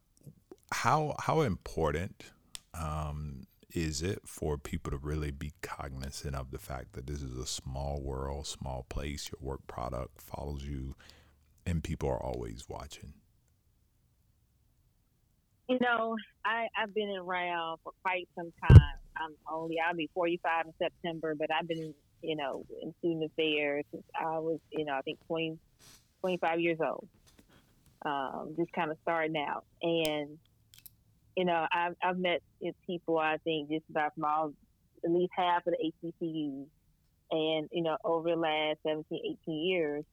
[0.73, 2.25] how how important
[2.75, 7.37] um, is it for people to really be cognizant of the fact that this is
[7.37, 10.95] a small world small place your work product follows you
[11.67, 13.15] and people are always watching?
[15.69, 18.99] You know, I, I've been around for quite some time.
[19.17, 23.85] I'm only I'll be 45 in September, but I've been you know in student affairs
[23.93, 25.59] since I was you know I think 20,
[26.21, 27.07] 25 years old.
[28.05, 30.39] Um, just kind of starting out, and
[31.37, 32.43] you know I've I've met
[32.87, 34.53] people I think just about from all
[35.05, 36.67] at least half of the HBCUs,
[37.31, 40.05] and you know over the last 17, 18 years,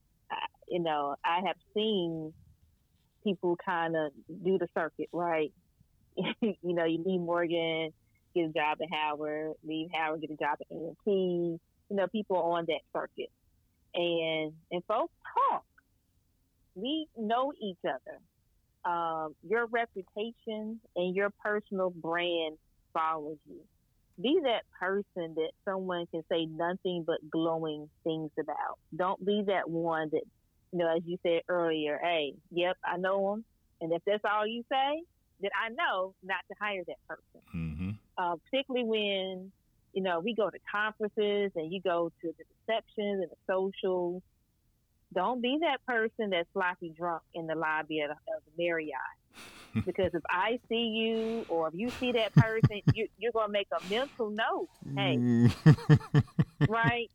[0.67, 2.33] you know, I have seen
[3.23, 4.11] people kind of
[4.43, 5.51] do the circuit, right?
[6.41, 7.93] you know, you leave Morgan,
[8.33, 11.59] get a job at Howard, leave Howard, get a job at A&T.
[11.89, 13.31] You know, people on that circuit,
[13.93, 15.13] and and folks
[15.49, 15.63] talk.
[16.75, 18.19] We know each other.
[18.83, 22.57] Um, your reputation and your personal brand
[22.93, 23.61] follows you.
[24.21, 28.79] Be that person that someone can say nothing but glowing things about.
[28.95, 30.23] Don't be that one that
[30.71, 33.45] you know, as you said earlier, hey, yep, I know them.
[33.81, 35.03] And if that's all you say,
[35.41, 37.41] then I know not to hire that person.
[37.55, 37.89] Mm-hmm.
[38.17, 39.51] Uh, particularly when,
[39.93, 44.23] you know, we go to conferences and you go to the receptions and the socials.
[45.13, 48.97] Don't be that person that's sloppy drunk in the lobby of, of the Marriott.
[49.85, 53.51] because if I see you or if you see that person, you, you're going to
[53.51, 54.69] make a mental note.
[54.95, 55.17] Hey,
[56.69, 57.09] right?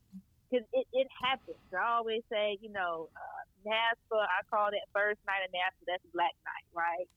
[0.53, 1.57] Because it, it happens.
[1.73, 6.35] I always say, you know, uh, I call that first night of NASPA, that's Black
[6.45, 7.09] Night, right?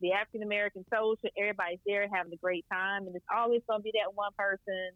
[0.00, 3.82] The African American social, everybody's there having a great time, and it's always going to
[3.82, 4.90] be that one person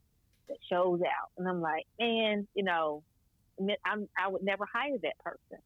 [0.49, 1.31] that shows out.
[1.39, 3.03] And I'm like, man, you know,
[3.85, 5.63] I'm, I would never hire that person.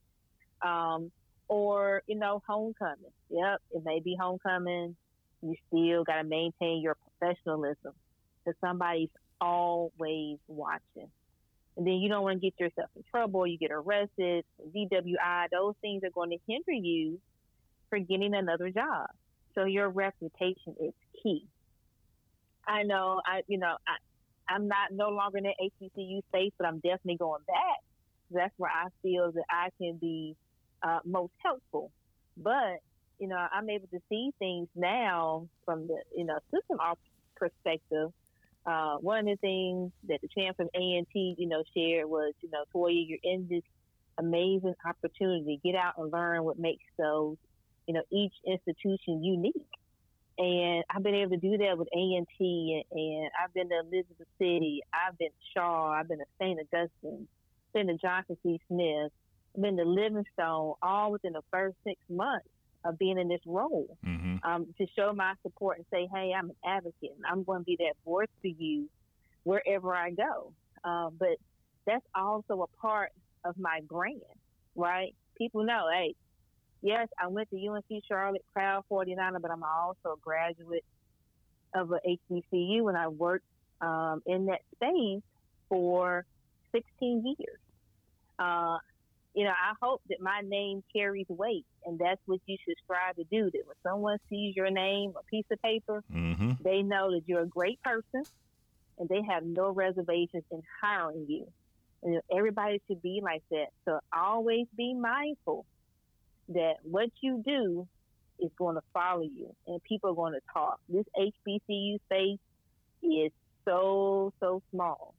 [0.62, 1.10] Um,
[1.48, 3.12] or, you know, homecoming.
[3.30, 4.96] Yep, it may be homecoming.
[5.42, 7.92] You still got to maintain your professionalism
[8.44, 9.10] because somebody's
[9.40, 11.10] always watching
[11.76, 14.44] and then you don't want to get yourself in trouble, you get arrested,
[14.74, 17.18] DWI, those things are going to hinder you
[17.88, 19.08] for getting another job.
[19.54, 20.92] So your reputation is
[21.22, 21.46] key.
[22.66, 26.66] I know, I you know, I, I'm not no longer in the HBCU space, but
[26.66, 27.80] I'm definitely going back.
[28.30, 30.36] That's where I feel that I can be
[30.82, 31.90] uh, most helpful.
[32.36, 32.80] But
[33.18, 36.78] you know, I'm able to see things now from the you know system
[37.36, 38.10] perspective
[38.64, 42.50] uh, one of the things that the champ from A&T, you know, shared was, you
[42.50, 43.62] know, Toya, you're in this
[44.18, 45.60] amazing opportunity.
[45.64, 47.36] Get out and learn what makes those,
[47.86, 49.66] you know, each institution unique.
[50.38, 54.26] And I've been able to do that with A&T, and, and I've been to Elizabeth
[54.38, 56.58] City, I've been to Shaw, I've been to St.
[56.58, 57.28] Augustine,
[57.74, 58.58] been to Johnson C.
[58.66, 59.12] Smith,
[59.54, 62.48] I've been to Livingstone, all within the first six months
[62.84, 64.36] of being in this role mm-hmm.
[64.42, 67.64] um, to show my support and say, hey, I'm an advocate and I'm going to
[67.64, 68.88] be that voice for you
[69.44, 70.52] wherever I go.
[70.84, 71.36] Uh, but
[71.86, 73.10] that's also a part
[73.44, 74.20] of my brand,
[74.74, 75.14] right?
[75.38, 76.14] People know, hey,
[76.82, 80.84] yes, I went to UNC Charlotte, proud 49er, but I'm also a graduate
[81.74, 83.46] of a HBCU and I worked
[83.80, 85.22] um, in that space
[85.68, 86.24] for
[86.72, 87.58] 16 years.
[88.38, 88.78] Uh,
[89.34, 93.16] you know, I hope that my name carries weight, and that's what you should strive
[93.16, 93.50] to do.
[93.50, 96.52] That when someone sees your name, a piece of paper, mm-hmm.
[96.62, 98.24] they know that you're a great person,
[98.98, 101.46] and they have no reservations in hiring you.
[102.02, 103.68] And everybody should be like that.
[103.84, 105.64] So always be mindful
[106.48, 107.86] that what you do
[108.38, 110.78] is going to follow you, and people are going to talk.
[110.88, 112.38] This HBCU space
[113.02, 113.32] is
[113.64, 115.14] so so small.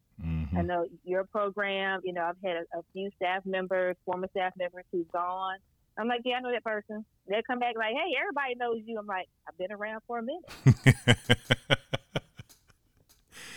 [0.53, 0.71] Mm-hmm.
[0.71, 2.01] I know your program.
[2.03, 5.57] You know, I've had a, a few staff members, former staff members who've gone.
[5.97, 7.05] I'm like, yeah, I know that person.
[7.27, 8.97] They'll come back like, hey, everybody knows you.
[8.97, 10.43] I'm like, I've been around for a minute.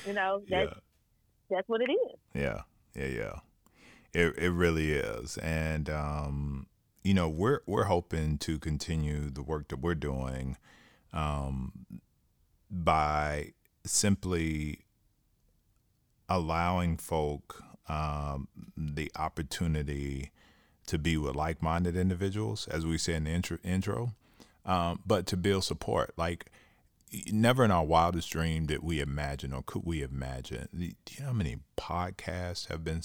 [0.07, 1.57] you know, that's yeah.
[1.57, 2.19] that's what it is.
[2.35, 2.63] Yeah,
[2.95, 3.39] yeah, yeah.
[4.13, 6.67] It it really is, and um,
[7.03, 10.57] you know, we're we're hoping to continue the work that we're doing,
[11.13, 11.87] um,
[12.71, 13.53] by
[13.85, 14.86] simply
[16.29, 20.31] allowing folk um, the opportunity
[20.87, 24.13] to be with like-minded individuals, as we say in the intro, intro
[24.65, 26.13] um, but to build support.
[26.17, 26.47] Like,
[27.31, 30.69] never in our wildest dream did we imagine, or could we imagine?
[30.73, 33.03] Do you know how many podcasts have been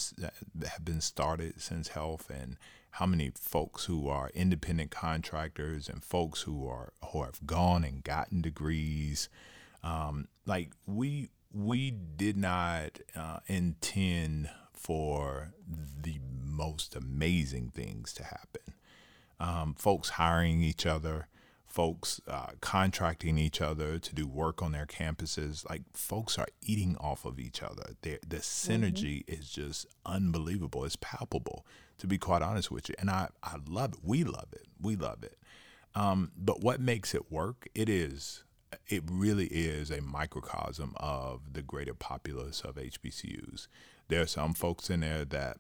[0.64, 2.58] have been started since HELF, and
[2.92, 8.04] how many folks who are independent contractors and folks who are who have gone and
[8.04, 9.30] gotten degrees.
[9.84, 15.54] Um, like we we did not uh, intend for
[16.02, 18.74] the most amazing things to happen.
[19.40, 21.28] Um, folks hiring each other,
[21.68, 25.68] folks uh, contracting each other to do work on their campuses.
[25.70, 27.96] Like folks are eating off of each other.
[28.02, 29.42] They're, the synergy mm-hmm.
[29.42, 30.86] is just unbelievable.
[30.86, 31.66] It's palpable,
[31.98, 32.96] to be quite honest with you.
[33.00, 34.00] And I, I love it.
[34.04, 34.68] We love it.
[34.80, 35.38] We love it.
[35.96, 37.68] Um, but what makes it work?
[37.76, 38.44] It is
[38.88, 43.68] it really is a microcosm of the greater populace of HBCUs.
[44.08, 45.58] There are some folks in there that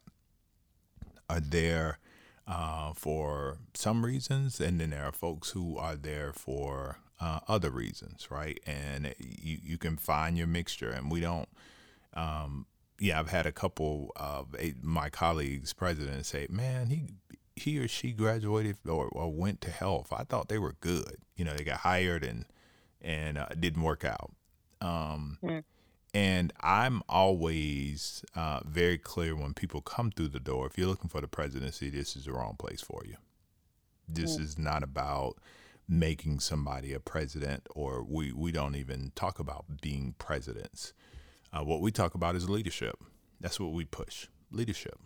[1.29, 1.99] are there
[2.47, 7.69] uh, for some reasons, and then there are folks who are there for uh, other
[7.69, 8.59] reasons, right?
[8.65, 11.49] And you, you can find your mixture, and we don't.
[12.13, 12.65] Um,
[12.99, 17.07] yeah, I've had a couple of my colleagues, presidents, say, "Man, he
[17.55, 20.11] he or she graduated or, or went to HELF.
[20.11, 21.17] I thought they were good.
[21.35, 22.45] You know, they got hired and
[23.01, 24.31] and uh, didn't work out.
[24.81, 25.63] Um, mm.
[26.13, 30.67] And I'm always uh, very clear when people come through the door.
[30.67, 33.15] If you're looking for the presidency, this is the wrong place for you.
[34.09, 34.41] This mm.
[34.41, 35.37] is not about
[35.87, 40.93] making somebody a president, or we, we don't even talk about being presidents.
[41.53, 42.95] Uh, what we talk about is leadership.
[43.39, 44.99] That's what we push leadership.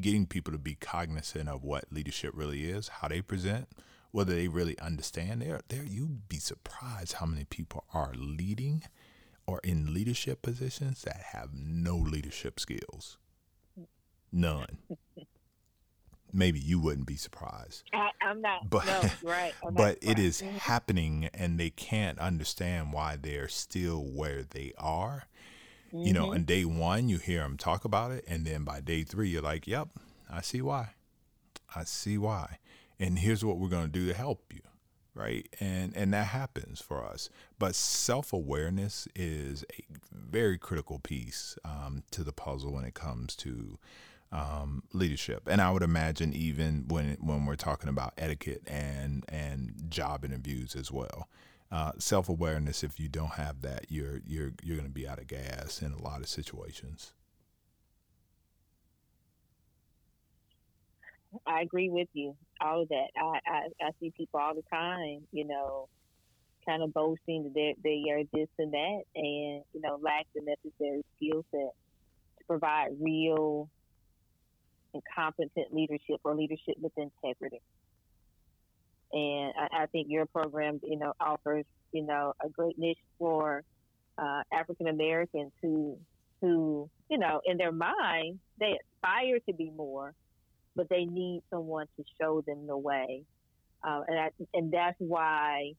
[0.00, 3.68] Getting people to be cognizant of what leadership really is, how they present,
[4.14, 5.42] whether they really understand.
[5.42, 8.84] There, there, you'd be surprised how many people are leading
[9.44, 13.18] or in leadership positions that have no leadership skills.
[14.30, 14.78] None.
[16.32, 17.82] Maybe you wouldn't be surprised.
[17.92, 18.70] I, am not.
[18.70, 19.52] But, no, right.
[19.66, 20.58] I'm but it is mm-hmm.
[20.58, 25.24] happening, and they can't understand why they're still where they are.
[25.92, 26.06] Mm-hmm.
[26.06, 26.34] You know, mm-hmm.
[26.34, 29.42] on day one, you hear them talk about it, and then by day three, you're
[29.42, 29.88] like, "Yep,
[30.30, 30.90] I see why.
[31.74, 32.58] I see why."
[33.04, 34.60] And here's what we're going to do to help you
[35.14, 35.48] right?
[35.60, 37.30] And and that happens for us.
[37.58, 43.78] But self-awareness is a very critical piece um, to the puzzle when it comes to
[44.32, 45.46] um, leadership.
[45.48, 50.74] And i would imagine even when when we're talking about etiquette and and job interviews
[50.74, 51.28] as well.
[51.72, 55.26] Uh, self-awareness if you don't have that you're you're you're going to be out of
[55.26, 57.12] gas in a lot of situations
[61.46, 62.36] I agree with you.
[62.60, 63.08] All of that.
[63.16, 65.88] I, I, I see people all the time, you know,
[66.66, 71.04] kind of boasting that they are this and that, and you know, lack the necessary
[71.16, 71.74] skill set
[72.38, 73.68] to provide real
[74.94, 77.60] and competent leadership or leadership with integrity.
[79.12, 83.62] And I, I think your program, you know, offers you know a great niche for
[84.18, 85.96] uh, African Americans who
[86.42, 90.12] who you know in their mind they aspire to be more
[90.76, 93.22] but they need someone to show them the way.
[93.82, 95.72] Uh, and I, and that's why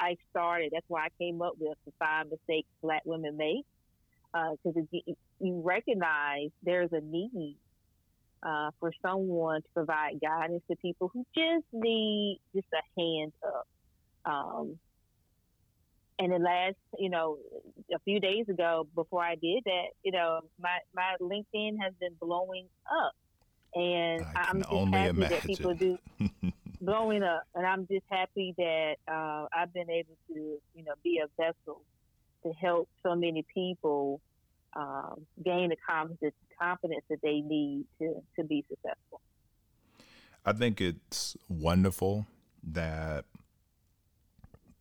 [0.00, 0.72] I started.
[0.72, 3.64] That's why I came up with the five mistakes Black women make,
[4.32, 7.56] because uh, you recognize there's a need
[8.42, 13.66] uh, for someone to provide guidance to people who just need just a hand up.
[14.24, 14.78] Um,
[16.18, 17.38] and the last, you know,
[17.94, 22.14] a few days ago, before I did that, you know, my my LinkedIn has been
[22.20, 23.12] blowing up
[23.74, 25.20] and I am just happy imagine.
[25.20, 25.98] that people do
[26.80, 30.34] blowing up, and I'm just happy that uh, I've been able to,
[30.74, 31.82] you know, be a vessel
[32.44, 34.20] to help so many people
[34.74, 39.20] um, gain the confidence, confidence that they need to to be successful.
[40.44, 42.26] I think it's wonderful
[42.64, 43.24] that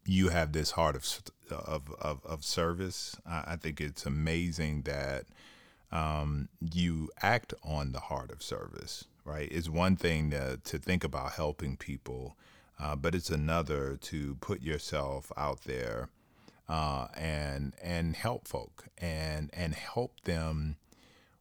[0.06, 1.06] you have this heart of
[1.52, 3.16] of of, of service.
[3.26, 5.26] I, I think it's amazing that
[5.92, 9.50] um, you act on the heart of service, right?
[9.52, 12.36] It's one thing to, to think about helping people,
[12.80, 16.10] uh, but it's another to put yourself out there
[16.70, 20.78] uh, and and help folk and and help them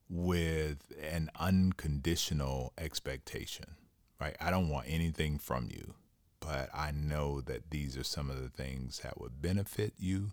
[0.08, 3.76] with an unconditional expectation,
[4.20, 4.36] right?
[4.40, 5.94] I don't want anything from you,
[6.40, 10.32] but I know that these are some of the things that would benefit you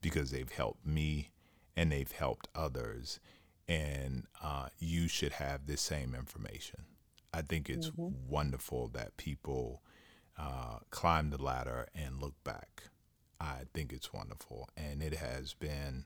[0.00, 1.28] because they've helped me
[1.76, 3.20] and they've helped others.
[3.68, 6.84] And uh, you should have this same information.
[7.34, 8.28] I think it's mm-hmm.
[8.28, 9.82] wonderful that people
[10.38, 12.84] uh, climb the ladder and look back.
[13.40, 14.68] I think it's wonderful.
[14.76, 16.04] And it has been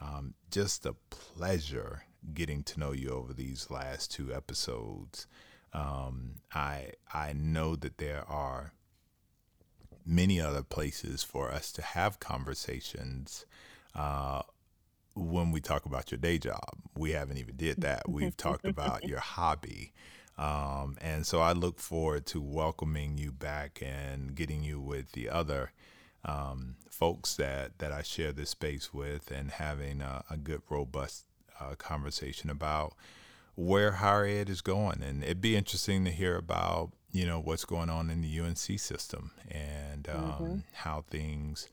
[0.00, 2.04] um, just a pleasure
[2.34, 5.26] getting to know you over these last two episodes.
[5.72, 8.72] Um, I I know that there are
[10.04, 13.44] many other places for us to have conversations
[13.94, 14.42] uh,
[15.16, 16.68] when we talk about your day job.
[16.96, 18.02] We haven't even did that.
[18.08, 19.92] We've talked about your hobby.
[20.38, 25.30] Um, and so I look forward to welcoming you back and getting you with the
[25.30, 25.72] other
[26.24, 31.24] um, folks that, that I share this space with and having a, a good, robust
[31.58, 32.92] uh, conversation about
[33.54, 35.02] where higher ed is going.
[35.02, 38.78] And it'd be interesting to hear about, you know, what's going on in the UNC
[38.78, 40.56] system and um, mm-hmm.
[40.74, 41.70] how things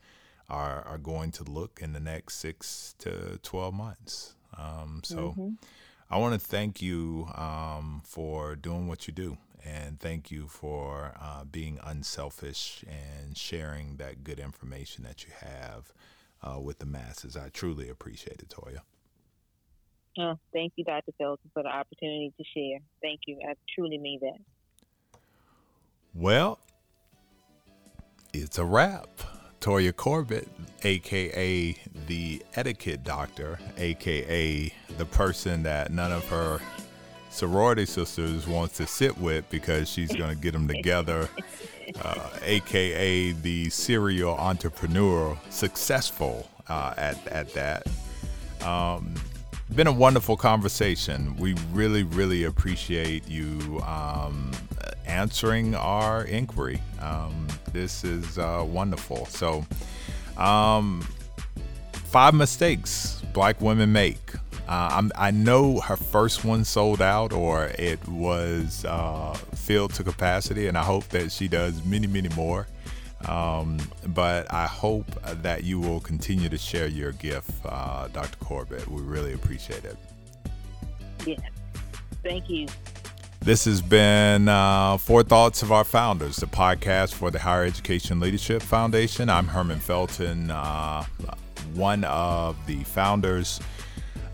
[0.48, 4.34] are, are going to look in the next six to 12 months.
[4.56, 5.48] Um, so mm-hmm.
[6.10, 9.38] I want to thank you um, for doing what you do.
[9.64, 15.92] And thank you for uh, being unselfish and sharing that good information that you have
[16.42, 17.36] uh, with the masses.
[17.36, 18.80] I truly appreciate it, Toya.
[20.18, 21.12] Oh, thank you, Dr.
[21.18, 22.78] Felton, for the opportunity to share.
[23.02, 23.38] Thank you.
[23.48, 24.38] I truly mean that.
[26.14, 26.60] Well,
[28.32, 29.13] it's a wrap.
[29.64, 30.46] Toya Corbett,
[30.82, 31.74] aka
[32.06, 36.60] the etiquette doctor, aka the person that none of her
[37.30, 41.30] sorority sisters wants to sit with because she's going to get them together,
[42.02, 47.86] uh, aka the serial entrepreneur, successful uh, at, at that.
[48.66, 49.14] Um,
[49.74, 51.38] been a wonderful conversation.
[51.38, 54.50] We really, really appreciate you um,
[55.06, 56.82] answering our inquiry.
[57.00, 59.26] Um, this is uh, wonderful.
[59.26, 59.66] So,
[60.38, 61.06] um,
[61.92, 64.20] five mistakes black women make.
[64.66, 70.68] Uh, i know her first one sold out or it was uh, filled to capacity,
[70.68, 72.66] and I hope that she does many, many more.
[73.28, 75.06] Um, but I hope
[75.42, 78.36] that you will continue to share your gift, uh, Dr.
[78.38, 78.86] Corbett.
[78.88, 79.96] We really appreciate it.
[81.26, 81.40] Yes.
[82.22, 82.66] Thank you.
[83.44, 88.18] This has been uh, Four Thoughts of Our Founders, the podcast for the Higher Education
[88.18, 89.28] Leadership Foundation.
[89.28, 91.04] I'm Herman Felton, uh,
[91.74, 93.60] one of the founders.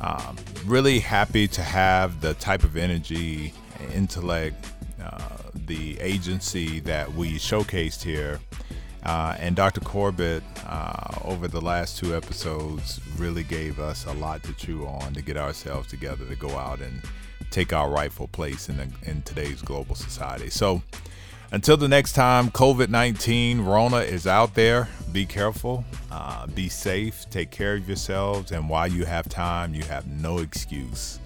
[0.00, 3.52] Um, really happy to have the type of energy,
[3.92, 4.64] intellect,
[5.02, 8.38] uh, the agency that we showcased here.
[9.02, 9.80] Uh, and Dr.
[9.80, 15.14] Corbett, uh, over the last two episodes, really gave us a lot to chew on
[15.14, 17.02] to get ourselves together to go out and
[17.50, 20.50] take our rightful place in, the, in today's global society.
[20.50, 20.82] So,
[21.52, 24.88] until the next time, COVID 19, Rona is out there.
[25.10, 29.82] Be careful, uh, be safe, take care of yourselves, and while you have time, you
[29.84, 31.18] have no excuse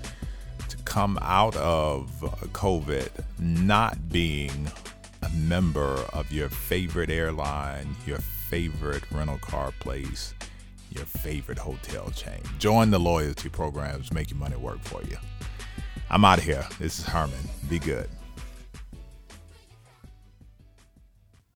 [0.68, 2.10] to come out of
[2.54, 3.08] COVID
[3.38, 4.70] not being
[5.22, 10.32] a member of your favorite airline, your favorite rental car place,
[10.90, 12.40] your favorite hotel chain.
[12.58, 15.18] Join the loyalty programs, make your money work for you.
[16.10, 16.66] I'm out of here.
[16.78, 17.34] This is Herman.
[17.68, 18.08] Be good.